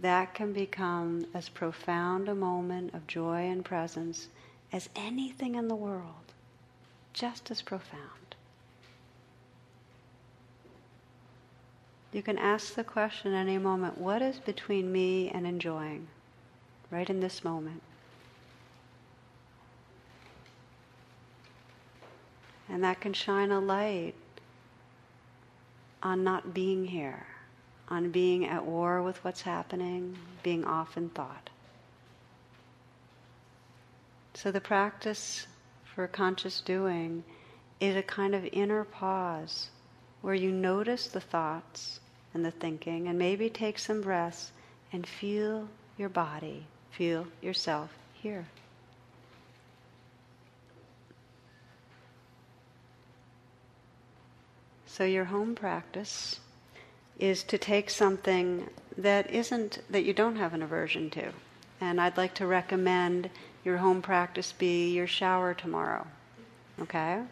[0.00, 4.28] that can become as profound a moment of joy and presence
[4.72, 6.32] as anything in the world,
[7.12, 8.34] just as profound.
[12.12, 16.08] You can ask the question any moment what is between me and enjoying,
[16.90, 17.82] right in this moment?
[22.68, 24.14] And that can shine a light
[26.02, 27.26] on not being here
[27.90, 31.50] on being at war with what's happening, being off in thought.
[34.34, 35.46] So the practice
[35.94, 37.24] for conscious doing
[37.80, 39.70] is a kind of inner pause
[40.22, 42.00] where you notice the thoughts
[42.32, 44.52] and the thinking and maybe take some breaths
[44.92, 48.46] and feel your body, feel yourself here.
[54.86, 56.40] So, your home practice
[57.20, 61.30] is to take something that isn't that you don't have an aversion to.
[61.80, 63.30] And I'd like to recommend
[63.64, 66.06] your home practice be your shower tomorrow.
[66.80, 67.22] Okay?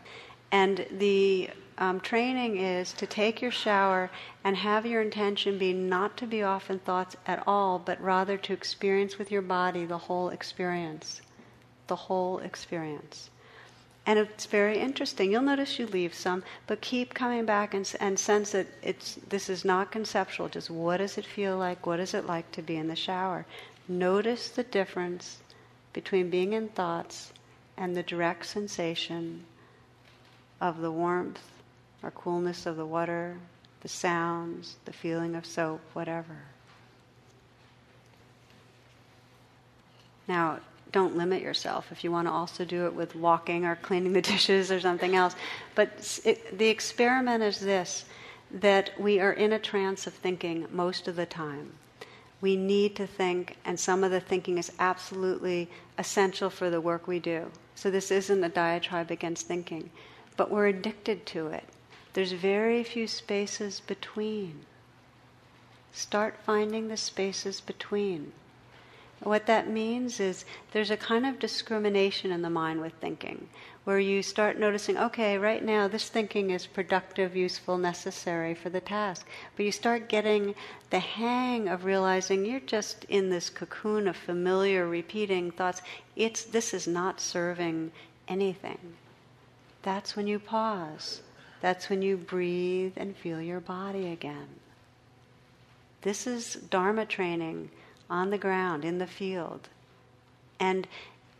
[0.53, 4.11] And the um, training is to take your shower
[4.45, 8.37] and have your intention be not to be off in thoughts at all, but rather
[8.37, 11.21] to experience with your body the whole experience.
[11.87, 13.31] The whole experience.
[14.09, 15.31] And it's very interesting.
[15.31, 19.51] You'll notice you leave some, but keep coming back and, and sense that it's, this
[19.51, 20.49] is not conceptual.
[20.49, 21.85] Just what does it feel like?
[21.85, 23.45] What is it like to be in the shower?
[23.87, 25.41] Notice the difference
[25.93, 27.35] between being in thoughts
[27.77, 29.45] and the direct sensation
[30.59, 31.43] of the warmth
[32.03, 33.37] or coolness of the water,
[33.83, 36.45] the sounds, the feeling of soap, whatever.
[40.27, 40.61] Now,
[40.93, 44.23] don't limit yourself if you want to also do it with walking or cleaning the
[44.35, 45.35] dishes or something else.
[45.75, 48.05] But it, the experiment is this
[48.51, 51.73] that we are in a trance of thinking most of the time.
[52.41, 57.07] We need to think, and some of the thinking is absolutely essential for the work
[57.07, 57.51] we do.
[57.75, 59.91] So, this isn't a diatribe against thinking,
[60.37, 61.65] but we're addicted to it.
[62.15, 64.65] There's very few spaces between.
[65.93, 68.33] Start finding the spaces between.
[69.21, 73.49] What that means is there's a kind of discrimination in the mind with thinking,
[73.85, 78.81] where you start noticing, okay, right now this thinking is productive, useful, necessary for the
[78.81, 79.27] task.
[79.57, 80.55] But you start getting
[80.91, 85.83] the hang of realizing you're just in this cocoon of familiar, repeating thoughts.
[86.15, 87.91] It's, this is not serving
[88.29, 88.79] anything.
[89.83, 91.23] That's when you pause.
[91.61, 94.49] That's when you breathe and feel your body again.
[96.03, 97.71] This is Dharma training
[98.11, 99.69] on the ground, in the field.
[100.59, 100.87] And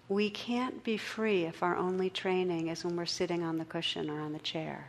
[0.09, 4.09] we can't be free if our only training is when we're sitting on the cushion
[4.09, 4.89] or on the chair.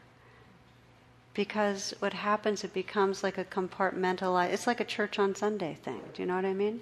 [1.33, 6.01] Because what happens, it becomes like a compartmentalized, it's like a church on Sunday thing.
[6.13, 6.81] Do you know what I mean?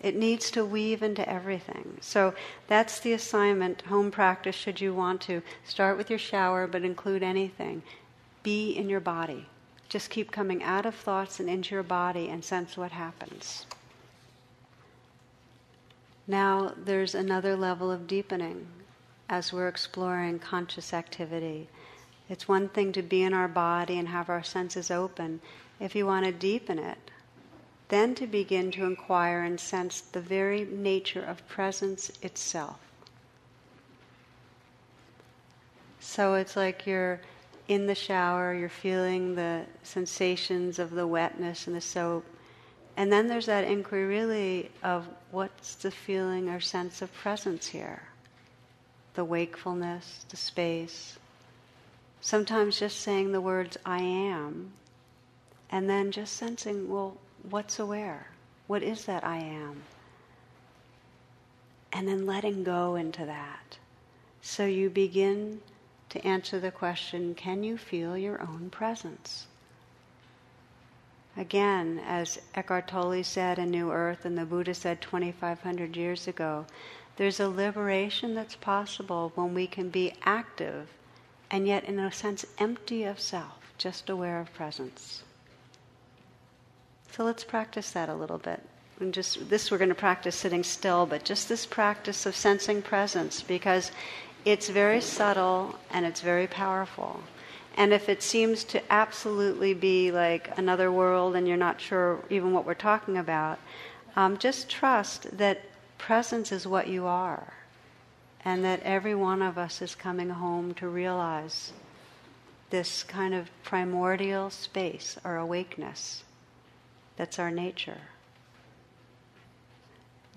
[0.00, 1.98] It needs to weave into everything.
[2.00, 2.34] So
[2.68, 5.42] that's the assignment, home practice, should you want to.
[5.64, 7.82] Start with your shower, but include anything.
[8.42, 9.46] Be in your body.
[9.88, 13.66] Just keep coming out of thoughts and into your body and sense what happens.
[16.30, 18.68] Now there's another level of deepening
[19.28, 21.68] as we're exploring conscious activity.
[22.28, 25.40] It's one thing to be in our body and have our senses open.
[25.80, 27.10] If you want to deepen it,
[27.88, 32.78] then to begin to inquire and sense the very nature of presence itself.
[35.98, 37.20] So it's like you're
[37.66, 42.24] in the shower, you're feeling the sensations of the wetness and the soap,
[42.96, 48.02] and then there's that inquiry really of what's the feeling or sense of presence here?
[49.14, 51.18] The wakefulness, the space,
[52.20, 54.72] Sometimes just saying the words I am,
[55.70, 57.16] and then just sensing, well,
[57.48, 58.26] what's aware?
[58.66, 59.82] What is that I am?
[61.92, 63.78] And then letting go into that.
[64.42, 65.62] So you begin
[66.10, 69.46] to answer the question can you feel your own presence?
[71.40, 76.66] Again, as Eckhart Tolle said in New Earth and the Buddha said 2,500 years ago,
[77.16, 80.88] there's a liberation that's possible when we can be active
[81.50, 85.22] and yet, in a sense, empty of self, just aware of presence.
[87.10, 88.62] So let's practice that a little bit.
[89.00, 92.82] And just this, we're going to practice sitting still, but just this practice of sensing
[92.82, 93.92] presence because
[94.44, 97.22] it's very subtle and it's very powerful.
[97.80, 102.52] And if it seems to absolutely be like another world and you're not sure even
[102.52, 103.58] what we're talking about,
[104.16, 105.62] um, just trust that
[105.96, 107.54] presence is what you are
[108.44, 111.72] and that every one of us is coming home to realize
[112.68, 116.22] this kind of primordial space or awakeness
[117.16, 118.02] that's our nature.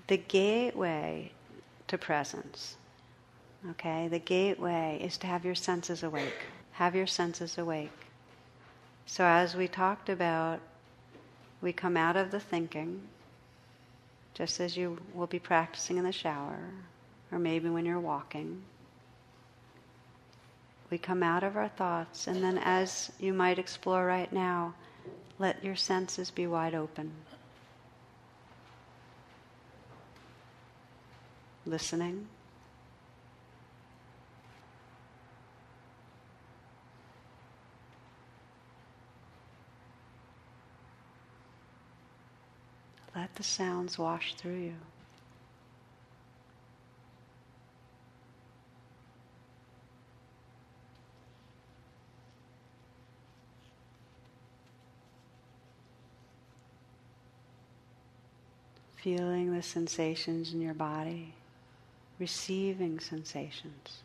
[0.07, 1.33] The gateway
[1.89, 2.77] to presence,
[3.71, 6.45] okay, the gateway is to have your senses awake.
[6.73, 7.91] Have your senses awake.
[9.05, 10.59] So, as we talked about,
[11.61, 13.01] we come out of the thinking,
[14.33, 16.59] just as you will be practicing in the shower,
[17.31, 18.63] or maybe when you're walking.
[20.89, 24.73] We come out of our thoughts, and then, as you might explore right now,
[25.39, 27.11] let your senses be wide open.
[31.65, 32.27] Listening.
[43.15, 44.75] Let the sounds wash through you.
[59.03, 61.33] feeling the sensations in your body,
[62.19, 64.01] receiving sensations.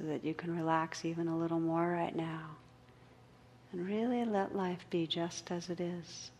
[0.00, 2.56] So that you can relax even a little more right now
[3.70, 6.30] and really let life be just as it is.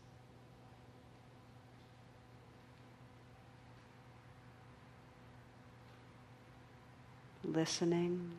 [7.45, 8.31] Listening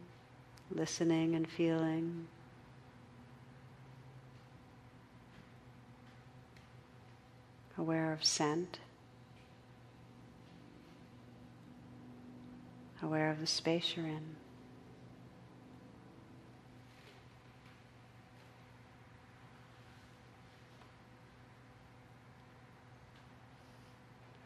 [0.76, 2.28] listening and feeling.
[7.78, 8.80] Aware of scent.
[13.02, 14.41] Aware of the space you're in.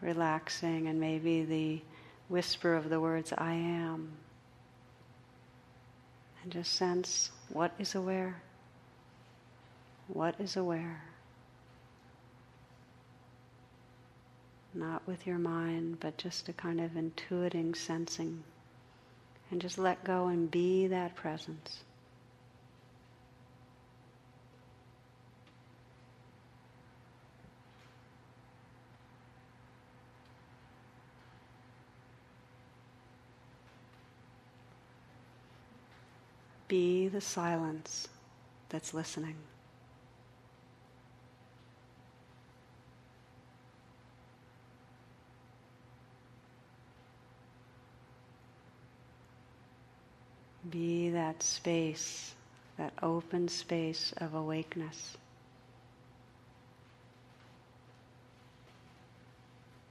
[0.05, 1.81] Relaxing, and maybe the
[2.29, 4.11] whisper of the words, I am.
[6.43, 8.39] And just sense what is aware.
[10.07, 11.01] What is aware?
[14.75, 18.43] Not with your mind, but just a kind of intuiting sensing.
[19.49, 21.79] And just let go and be that presence.
[36.67, 38.07] Be the silence
[38.69, 39.35] that's listening.
[50.69, 52.33] Be that space,
[52.77, 55.15] that open space of awakeness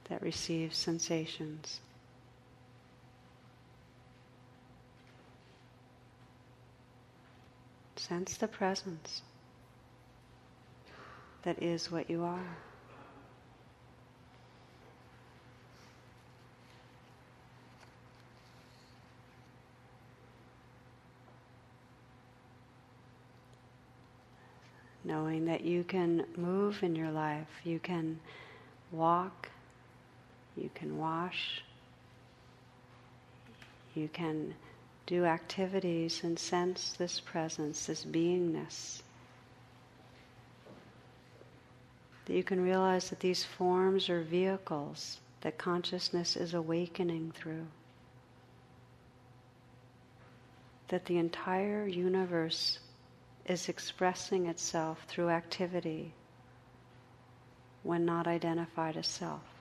[0.09, 1.79] that receives sensations.
[8.07, 9.23] Sense the presence
[11.41, 12.55] that is what you are.
[25.03, 28.19] Knowing that you can move in your life, you can
[28.91, 29.49] walk,
[30.55, 31.63] you can wash,
[33.95, 34.53] you can
[35.05, 39.01] do activities and sense this presence, this beingness.
[42.25, 47.67] That you can realize that these forms are vehicles that consciousness is awakening through.
[50.87, 52.79] That the entire universe
[53.45, 56.13] is expressing itself through activity
[57.83, 59.54] when not identified as self.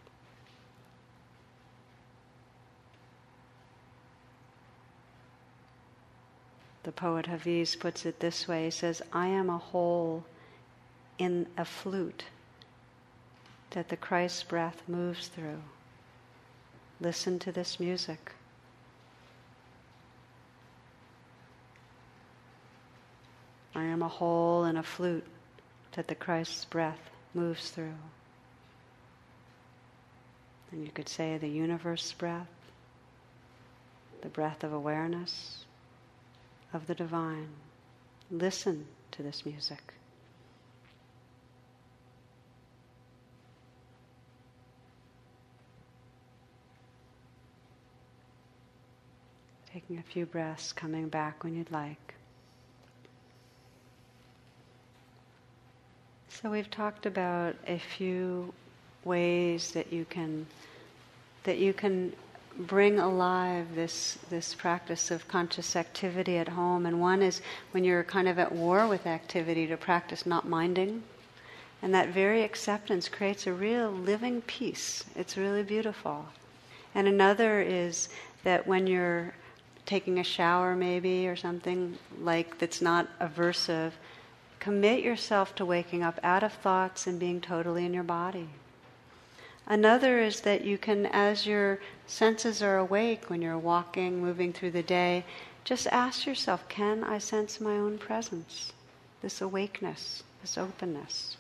[6.85, 10.25] The poet Hafiz puts it this way he says, I am a hole
[11.19, 12.25] in a flute
[13.71, 15.63] that the Christ's breath moves through.
[17.01, 18.33] Listen to this music.
[23.75, 25.27] I am a hole in a flute
[25.93, 27.97] that the Christ's breath moves through.
[30.71, 32.47] And you could say the universe breath,
[34.21, 35.64] the breath of awareness
[36.75, 37.49] of the divine.
[38.31, 39.95] Listen to this music.
[49.73, 52.15] Taking a few breaths, coming back when you'd like.
[56.29, 58.53] So we've talked about a few
[59.05, 60.47] ways that you can
[61.45, 62.13] that you can
[62.59, 66.87] bring alive this this practice of conscious activity at home.
[66.87, 67.41] And one is
[67.73, 71.03] when you're kind of at war with activity to practice not minding.
[71.83, 75.05] And that very acceptance creates a real living peace.
[75.17, 76.27] It's really beautiful.
[76.95, 78.09] And another is
[78.45, 79.35] that when you're
[79.85, 83.93] taking a shower maybe or something like that's not aversive
[84.65, 88.49] commit yourself to waking up out of thoughts and being totally in your body.
[89.67, 94.73] Another is that you can, as your senses are awake when you're walking, moving through
[94.73, 95.25] the day,
[95.65, 98.73] just ask yourself can I sense my own presence?
[99.23, 101.39] This awakeness, this openness.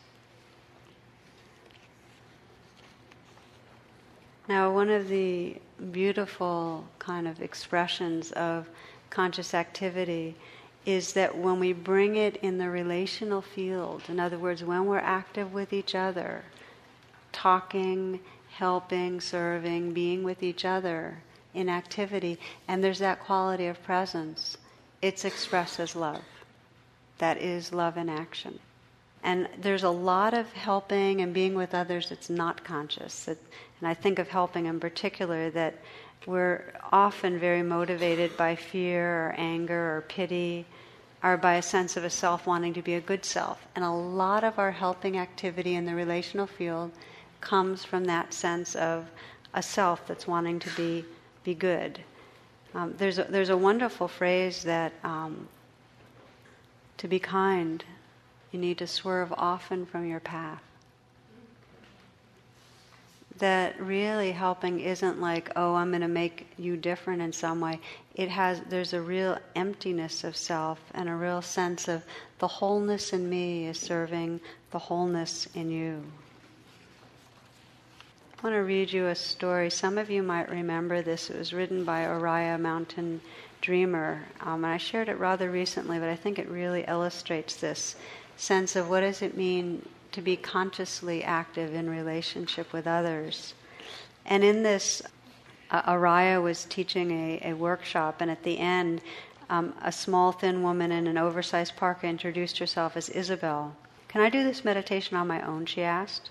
[4.48, 5.56] Now, one of the
[5.92, 8.68] beautiful kind of expressions of
[9.10, 10.34] conscious activity
[10.84, 14.98] is that when we bring it in the relational field, in other words, when we're
[14.98, 16.44] active with each other,
[17.34, 21.18] talking, helping, serving, being with each other
[21.52, 24.56] in activity, and there's that quality of presence,
[25.02, 26.24] it's expressed as love.
[27.18, 28.58] That is love in action.
[29.22, 33.26] And there's a lot of helping and being with others that's not conscious.
[33.28, 33.38] and
[33.82, 35.74] I think of helping in particular that
[36.26, 36.62] we're
[36.92, 40.66] often very motivated by fear or anger or pity
[41.22, 43.66] or by a sense of a self wanting to be a good self.
[43.74, 46.90] And a lot of our helping activity in the relational field
[47.44, 49.06] comes from that sense of
[49.54, 51.04] a self that's wanting to be,
[51.44, 52.00] be good.
[52.74, 55.46] Um, there's, a, there's a wonderful phrase that um,
[56.98, 57.84] to be kind,
[58.50, 60.62] you need to swerve often from your path
[63.38, 67.80] that really helping isn't like, oh, I'm going to make you different in some way.
[68.14, 72.04] It has, there's a real emptiness of self and a real sense of
[72.38, 74.40] the wholeness in me is serving
[74.70, 76.04] the wholeness in you.
[78.44, 79.70] I want to read you a story.
[79.70, 81.30] Some of you might remember this.
[81.30, 83.22] It was written by Oriah Mountain
[83.62, 84.22] Dreamer.
[84.42, 87.96] Um, and I shared it rather recently, but I think it really illustrates this
[88.36, 93.54] sense of what does it mean to be consciously active in relationship with others.
[94.26, 95.00] And in this,
[95.70, 99.00] uh, Oriah was teaching a, a, workshop, and at the end,
[99.48, 103.74] um, a small, thin woman in an oversized parka introduced herself as Isabel.
[104.08, 105.64] Can I do this meditation on my own?
[105.64, 106.28] she asked.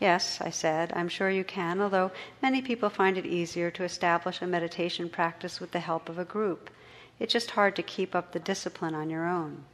[0.00, 4.40] Yes, I said, I'm sure you can, although many people find it easier to establish
[4.40, 6.70] a meditation practice with the help of a group.
[7.18, 9.64] It's just hard to keep up the discipline on your own.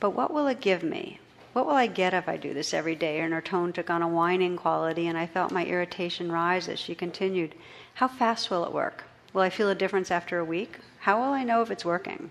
[0.00, 1.20] But what will it give me?
[1.52, 3.20] What will I get if I do this every day?
[3.20, 6.78] And her tone took on a whining quality, and I felt my irritation rise as
[6.78, 7.54] she continued.
[7.94, 9.04] How fast will it work?
[9.34, 10.78] Will I feel a difference after a week?
[11.00, 12.30] How will I know if it's working?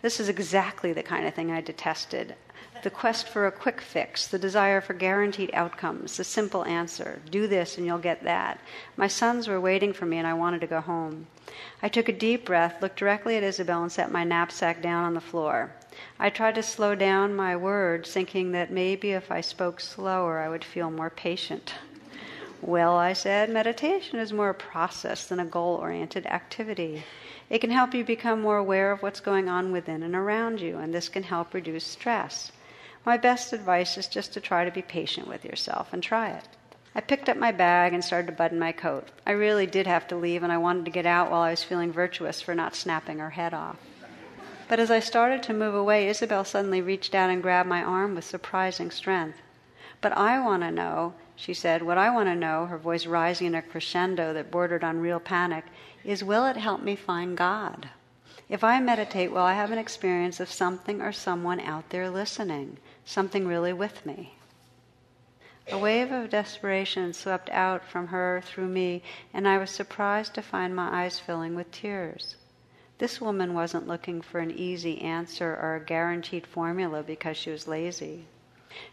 [0.00, 2.36] This is exactly the kind of thing I detested.
[2.82, 7.48] The quest for a quick fix, the desire for guaranteed outcomes, the simple answer do
[7.48, 8.60] this and you'll get that.
[8.96, 11.26] My sons were waiting for me and I wanted to go home.
[11.82, 15.14] I took a deep breath, looked directly at Isabel, and set my knapsack down on
[15.14, 15.72] the floor.
[16.20, 20.48] I tried to slow down my words, thinking that maybe if I spoke slower, I
[20.48, 21.74] would feel more patient.
[22.62, 27.02] Well, I said, meditation is more a process than a goal oriented activity.
[27.50, 30.78] It can help you become more aware of what's going on within and around you,
[30.78, 32.52] and this can help reduce stress.
[33.08, 36.44] My best advice is just to try to be patient with yourself and try it.
[36.94, 39.08] I picked up my bag and started to button my coat.
[39.26, 41.64] I really did have to leave, and I wanted to get out while I was
[41.64, 43.78] feeling virtuous for not snapping her head off.
[44.68, 48.14] But as I started to move away, Isabel suddenly reached out and grabbed my arm
[48.14, 49.38] with surprising strength.
[50.02, 53.46] But I want to know, she said, what I want to know, her voice rising
[53.46, 55.64] in a crescendo that bordered on real panic,
[56.04, 57.88] is will it help me find God?
[58.48, 62.78] If I meditate, will I have an experience of something or someone out there listening,
[63.04, 64.36] something really with me?
[65.70, 69.02] A wave of desperation swept out from her through me,
[69.34, 72.36] and I was surprised to find my eyes filling with tears.
[72.96, 77.68] This woman wasn't looking for an easy answer or a guaranteed formula because she was
[77.68, 78.24] lazy.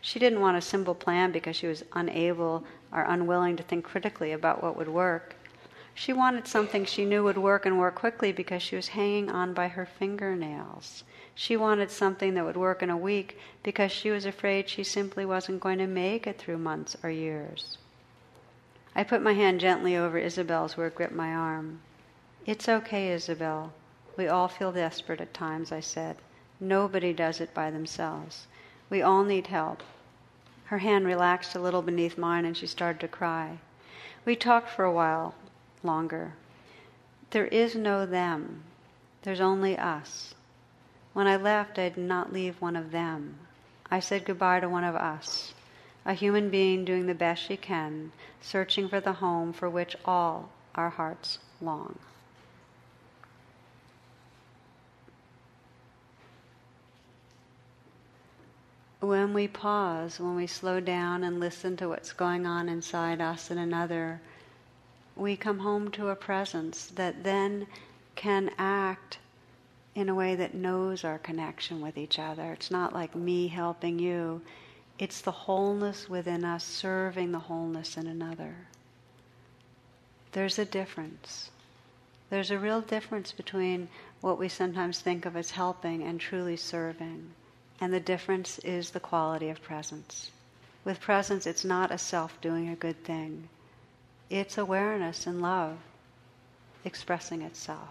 [0.02, 4.34] She didn't want a simple plan because she was unable or unwilling to think critically
[4.34, 5.36] about what would work.
[5.98, 9.54] She wanted something she knew would work and work quickly because she was hanging on
[9.54, 11.06] by her fingernails.
[11.34, 15.26] She wanted something that would work in a week because she was afraid she simply
[15.26, 17.78] wasn't going to make it through months or years.
[18.94, 21.80] I put my hand gently over Isabel's where it gripped my arm.
[22.46, 23.72] It's okay, Isabel.
[24.18, 26.18] We all feel desperate at times, I said.
[26.60, 28.48] Nobody does it by themselves.
[28.90, 29.82] We all need help.
[30.66, 33.60] Her hand relaxed a little beneath mine and she started to cry.
[34.26, 35.36] We talked for a while
[35.86, 36.34] longer.
[37.32, 38.64] There is no them,
[39.22, 40.34] there's only us.
[41.14, 43.38] When I left, I did not leave one of them.
[43.90, 45.54] I said goodbye to one of us,
[46.06, 48.12] a human being doing the best she can,
[48.42, 51.98] searching for the home for which all our hearts long.
[59.06, 63.52] when we pause, when we slow down and listen to what's going on inside us
[63.52, 64.20] and another,
[65.16, 67.68] we come home to a presence that then
[68.16, 69.18] can act
[69.94, 72.52] in a way that knows our connection with each other.
[72.52, 74.42] It's not like me helping you,
[75.00, 78.56] it's the wholeness within us serving the wholeness in another.
[80.32, 81.50] There's a difference.
[82.30, 83.88] There's a real difference between
[84.22, 87.32] what we sometimes think of as helping and truly serving.
[87.80, 90.32] And the difference is the quality of presence.
[90.84, 93.50] With presence, it's not a self doing a good thing,
[94.30, 95.78] it's awareness and love
[96.84, 97.90] expressing itself.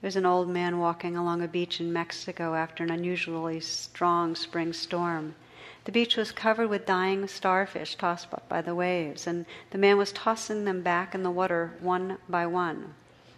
[0.00, 4.72] There's an old man walking along a beach in Mexico after an unusually strong spring
[4.72, 5.34] storm.
[5.84, 9.98] The beach was covered with dying starfish tossed up by the waves, and the man
[9.98, 12.94] was tossing them back in the water one by one.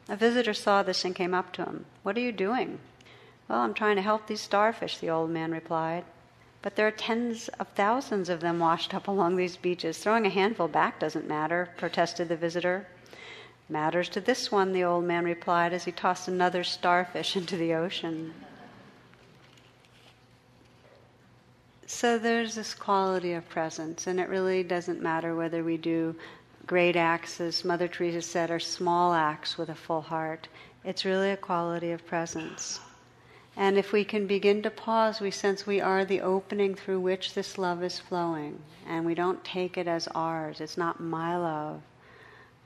[0.08, 1.86] A visitor saw this and came up to him.
[2.02, 2.78] What are you doing?
[3.48, 6.04] Well, I'm trying to help these starfish, the old man replied.
[6.62, 9.98] But there are tens of thousands of them washed up along these beaches.
[9.98, 12.86] Throwing a handful back doesn't matter, protested the visitor.
[13.68, 17.72] Matters to this one, the old man replied as he tossed another starfish into the
[17.72, 18.34] ocean.
[21.86, 26.14] So there's this quality of presence, and it really doesn't matter whether we do
[26.66, 30.46] great acts, as Mother Teresa said, or small acts with a full heart.
[30.84, 32.80] It's really a quality of presence.
[33.60, 37.34] And if we can begin to pause, we sense we are the opening through which
[37.34, 38.58] this love is flowing.
[38.86, 40.62] And we don't take it as ours.
[40.62, 41.82] It's not my love,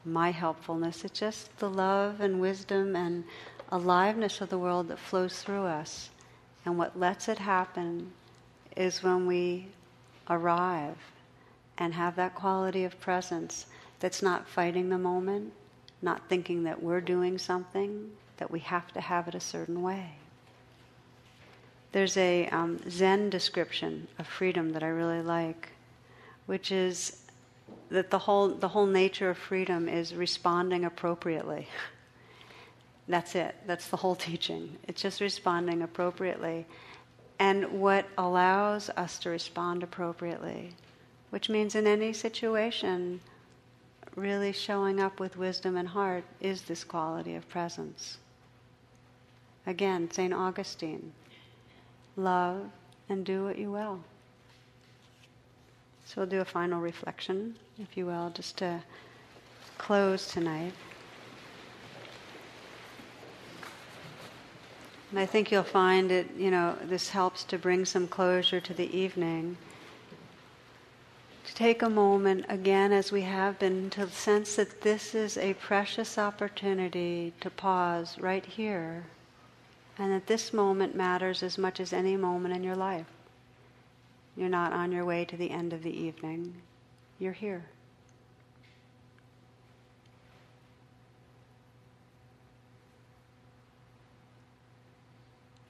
[0.05, 1.05] my helpfulness.
[1.05, 3.25] It's just the love and wisdom and
[3.73, 6.11] aliveness of the world that flows through us.
[6.65, 8.13] And what lets it happen
[8.77, 9.67] is when we
[10.31, 10.97] arrive
[11.77, 13.67] and have that quality of presence
[13.99, 15.55] that's not fighting the moment,
[16.03, 20.19] not thinking that we're doing something, that we have to have it a certain way.
[21.95, 25.69] There's a um, Zen description of freedom that I really like,
[26.47, 27.23] which is
[27.89, 31.69] that the whole, the whole nature of freedom is responding appropriately.
[33.07, 33.55] That's it.
[33.69, 34.77] That's the whole teaching.
[34.89, 36.67] It's just responding appropriately.
[37.39, 40.71] And what allows us to respond appropriately,
[41.31, 43.21] which means in any situation,
[44.17, 48.19] really showing up with wisdom and heart is this quality of presence.
[49.65, 50.35] Again, St.
[50.35, 51.13] Augustine
[52.17, 52.71] love
[53.09, 54.01] and do what you will.
[56.07, 58.83] So we'll do a final reflection, if you will, just to
[59.79, 60.73] close tonight.
[65.11, 68.75] And I think you'll find it, you know, this helps to bring some closure to
[68.75, 69.57] the evening
[71.47, 75.55] To take a moment again, as we have been, to sense that this is a
[75.55, 79.05] precious opportunity to pause right here,
[79.99, 83.07] and that this moment matters as much as any moment in your life.
[84.37, 86.55] You're not on your way to the end of the evening,
[87.19, 87.65] you're here.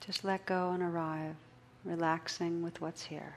[0.01, 1.35] Just let go and arrive,
[1.85, 3.35] relaxing with what's here.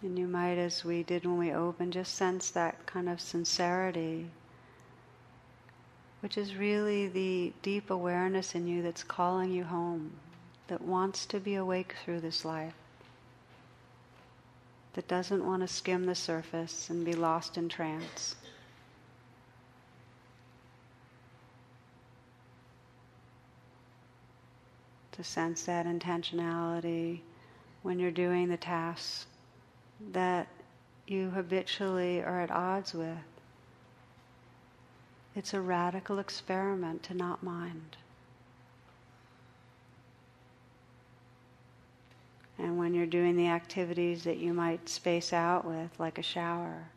[0.00, 4.30] And you might, as we did when we opened, just sense that kind of sincerity,
[6.20, 10.12] which is really the deep awareness in you that's calling you home,
[10.68, 12.74] that wants to be awake through this life,
[14.92, 18.36] that doesn't want to skim the surface and be lost in trance.
[25.10, 27.18] to sense that intentionality
[27.82, 29.26] when you're doing the tasks
[30.12, 30.48] that
[31.06, 33.18] you habitually are at odds with.
[35.34, 37.96] It's a radical experiment to not mind.
[42.58, 46.88] And when you're doing the activities that you might space out with, like a shower,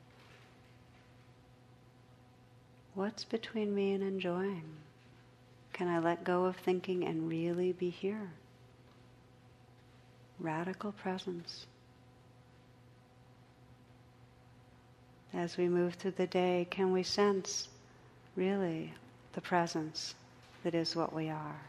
[2.96, 4.64] what's between me and enjoying?
[5.72, 8.32] Can I let go of thinking and really be here?
[10.40, 11.68] Radical presence.
[15.34, 17.70] As we move through the day, can we sense
[18.36, 18.94] really
[19.34, 20.14] the presence
[20.64, 21.62] that is what we are?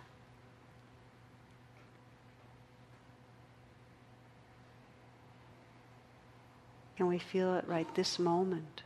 [6.97, 8.83] Can we feel it right this moment?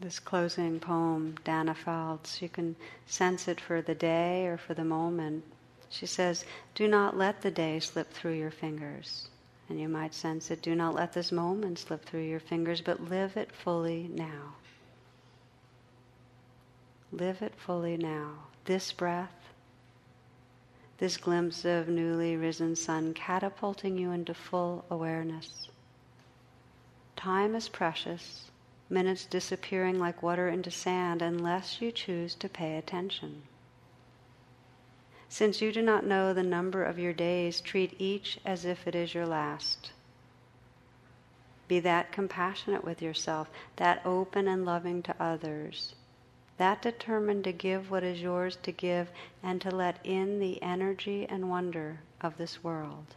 [0.00, 2.74] This closing poem, Faulds, you can
[3.06, 5.44] sense it for the day or for the moment.
[5.92, 9.28] She says, Do not let the day slip through your fingers.
[9.68, 13.08] And you might sense it, do not let this moment slip through your fingers, but
[13.08, 14.54] live it fully now.
[17.12, 18.44] Live it fully now.
[18.64, 19.52] This breath,
[20.98, 25.68] this glimpse of newly risen sun catapulting you into full awareness.
[27.16, 28.50] Time is precious,
[28.88, 33.42] minutes disappearing like water into sand unless you choose to pay attention.
[35.30, 38.94] Since you do not know the number of your days, treat each as if it
[38.94, 39.92] is your last.
[41.68, 45.94] Be that compassionate with yourself, that open and loving to others
[46.60, 49.10] that determined to give what is yours to give
[49.42, 53.16] and to let in the energy and wonder of this world.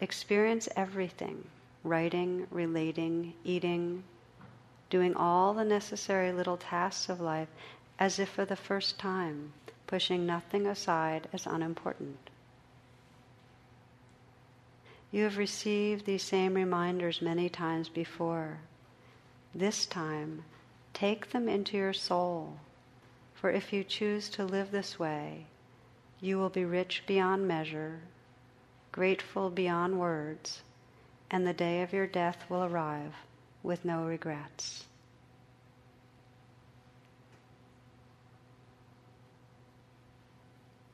[0.00, 1.44] Experience everything
[1.82, 4.04] writing, relating, eating,
[4.88, 7.48] doing all the necessary little tasks of life
[8.00, 9.52] as if for the first time,
[9.86, 12.30] pushing nothing aside as unimportant.
[15.12, 18.58] You have received these same reminders many times before.
[19.54, 20.44] This time,
[20.94, 22.56] take them into your soul,
[23.34, 25.46] for if you choose to live this way,
[26.20, 28.00] you will be rich beyond measure,
[28.92, 30.62] grateful beyond words,
[31.30, 33.14] and the day of your death will arrive
[33.62, 34.84] with no regrets.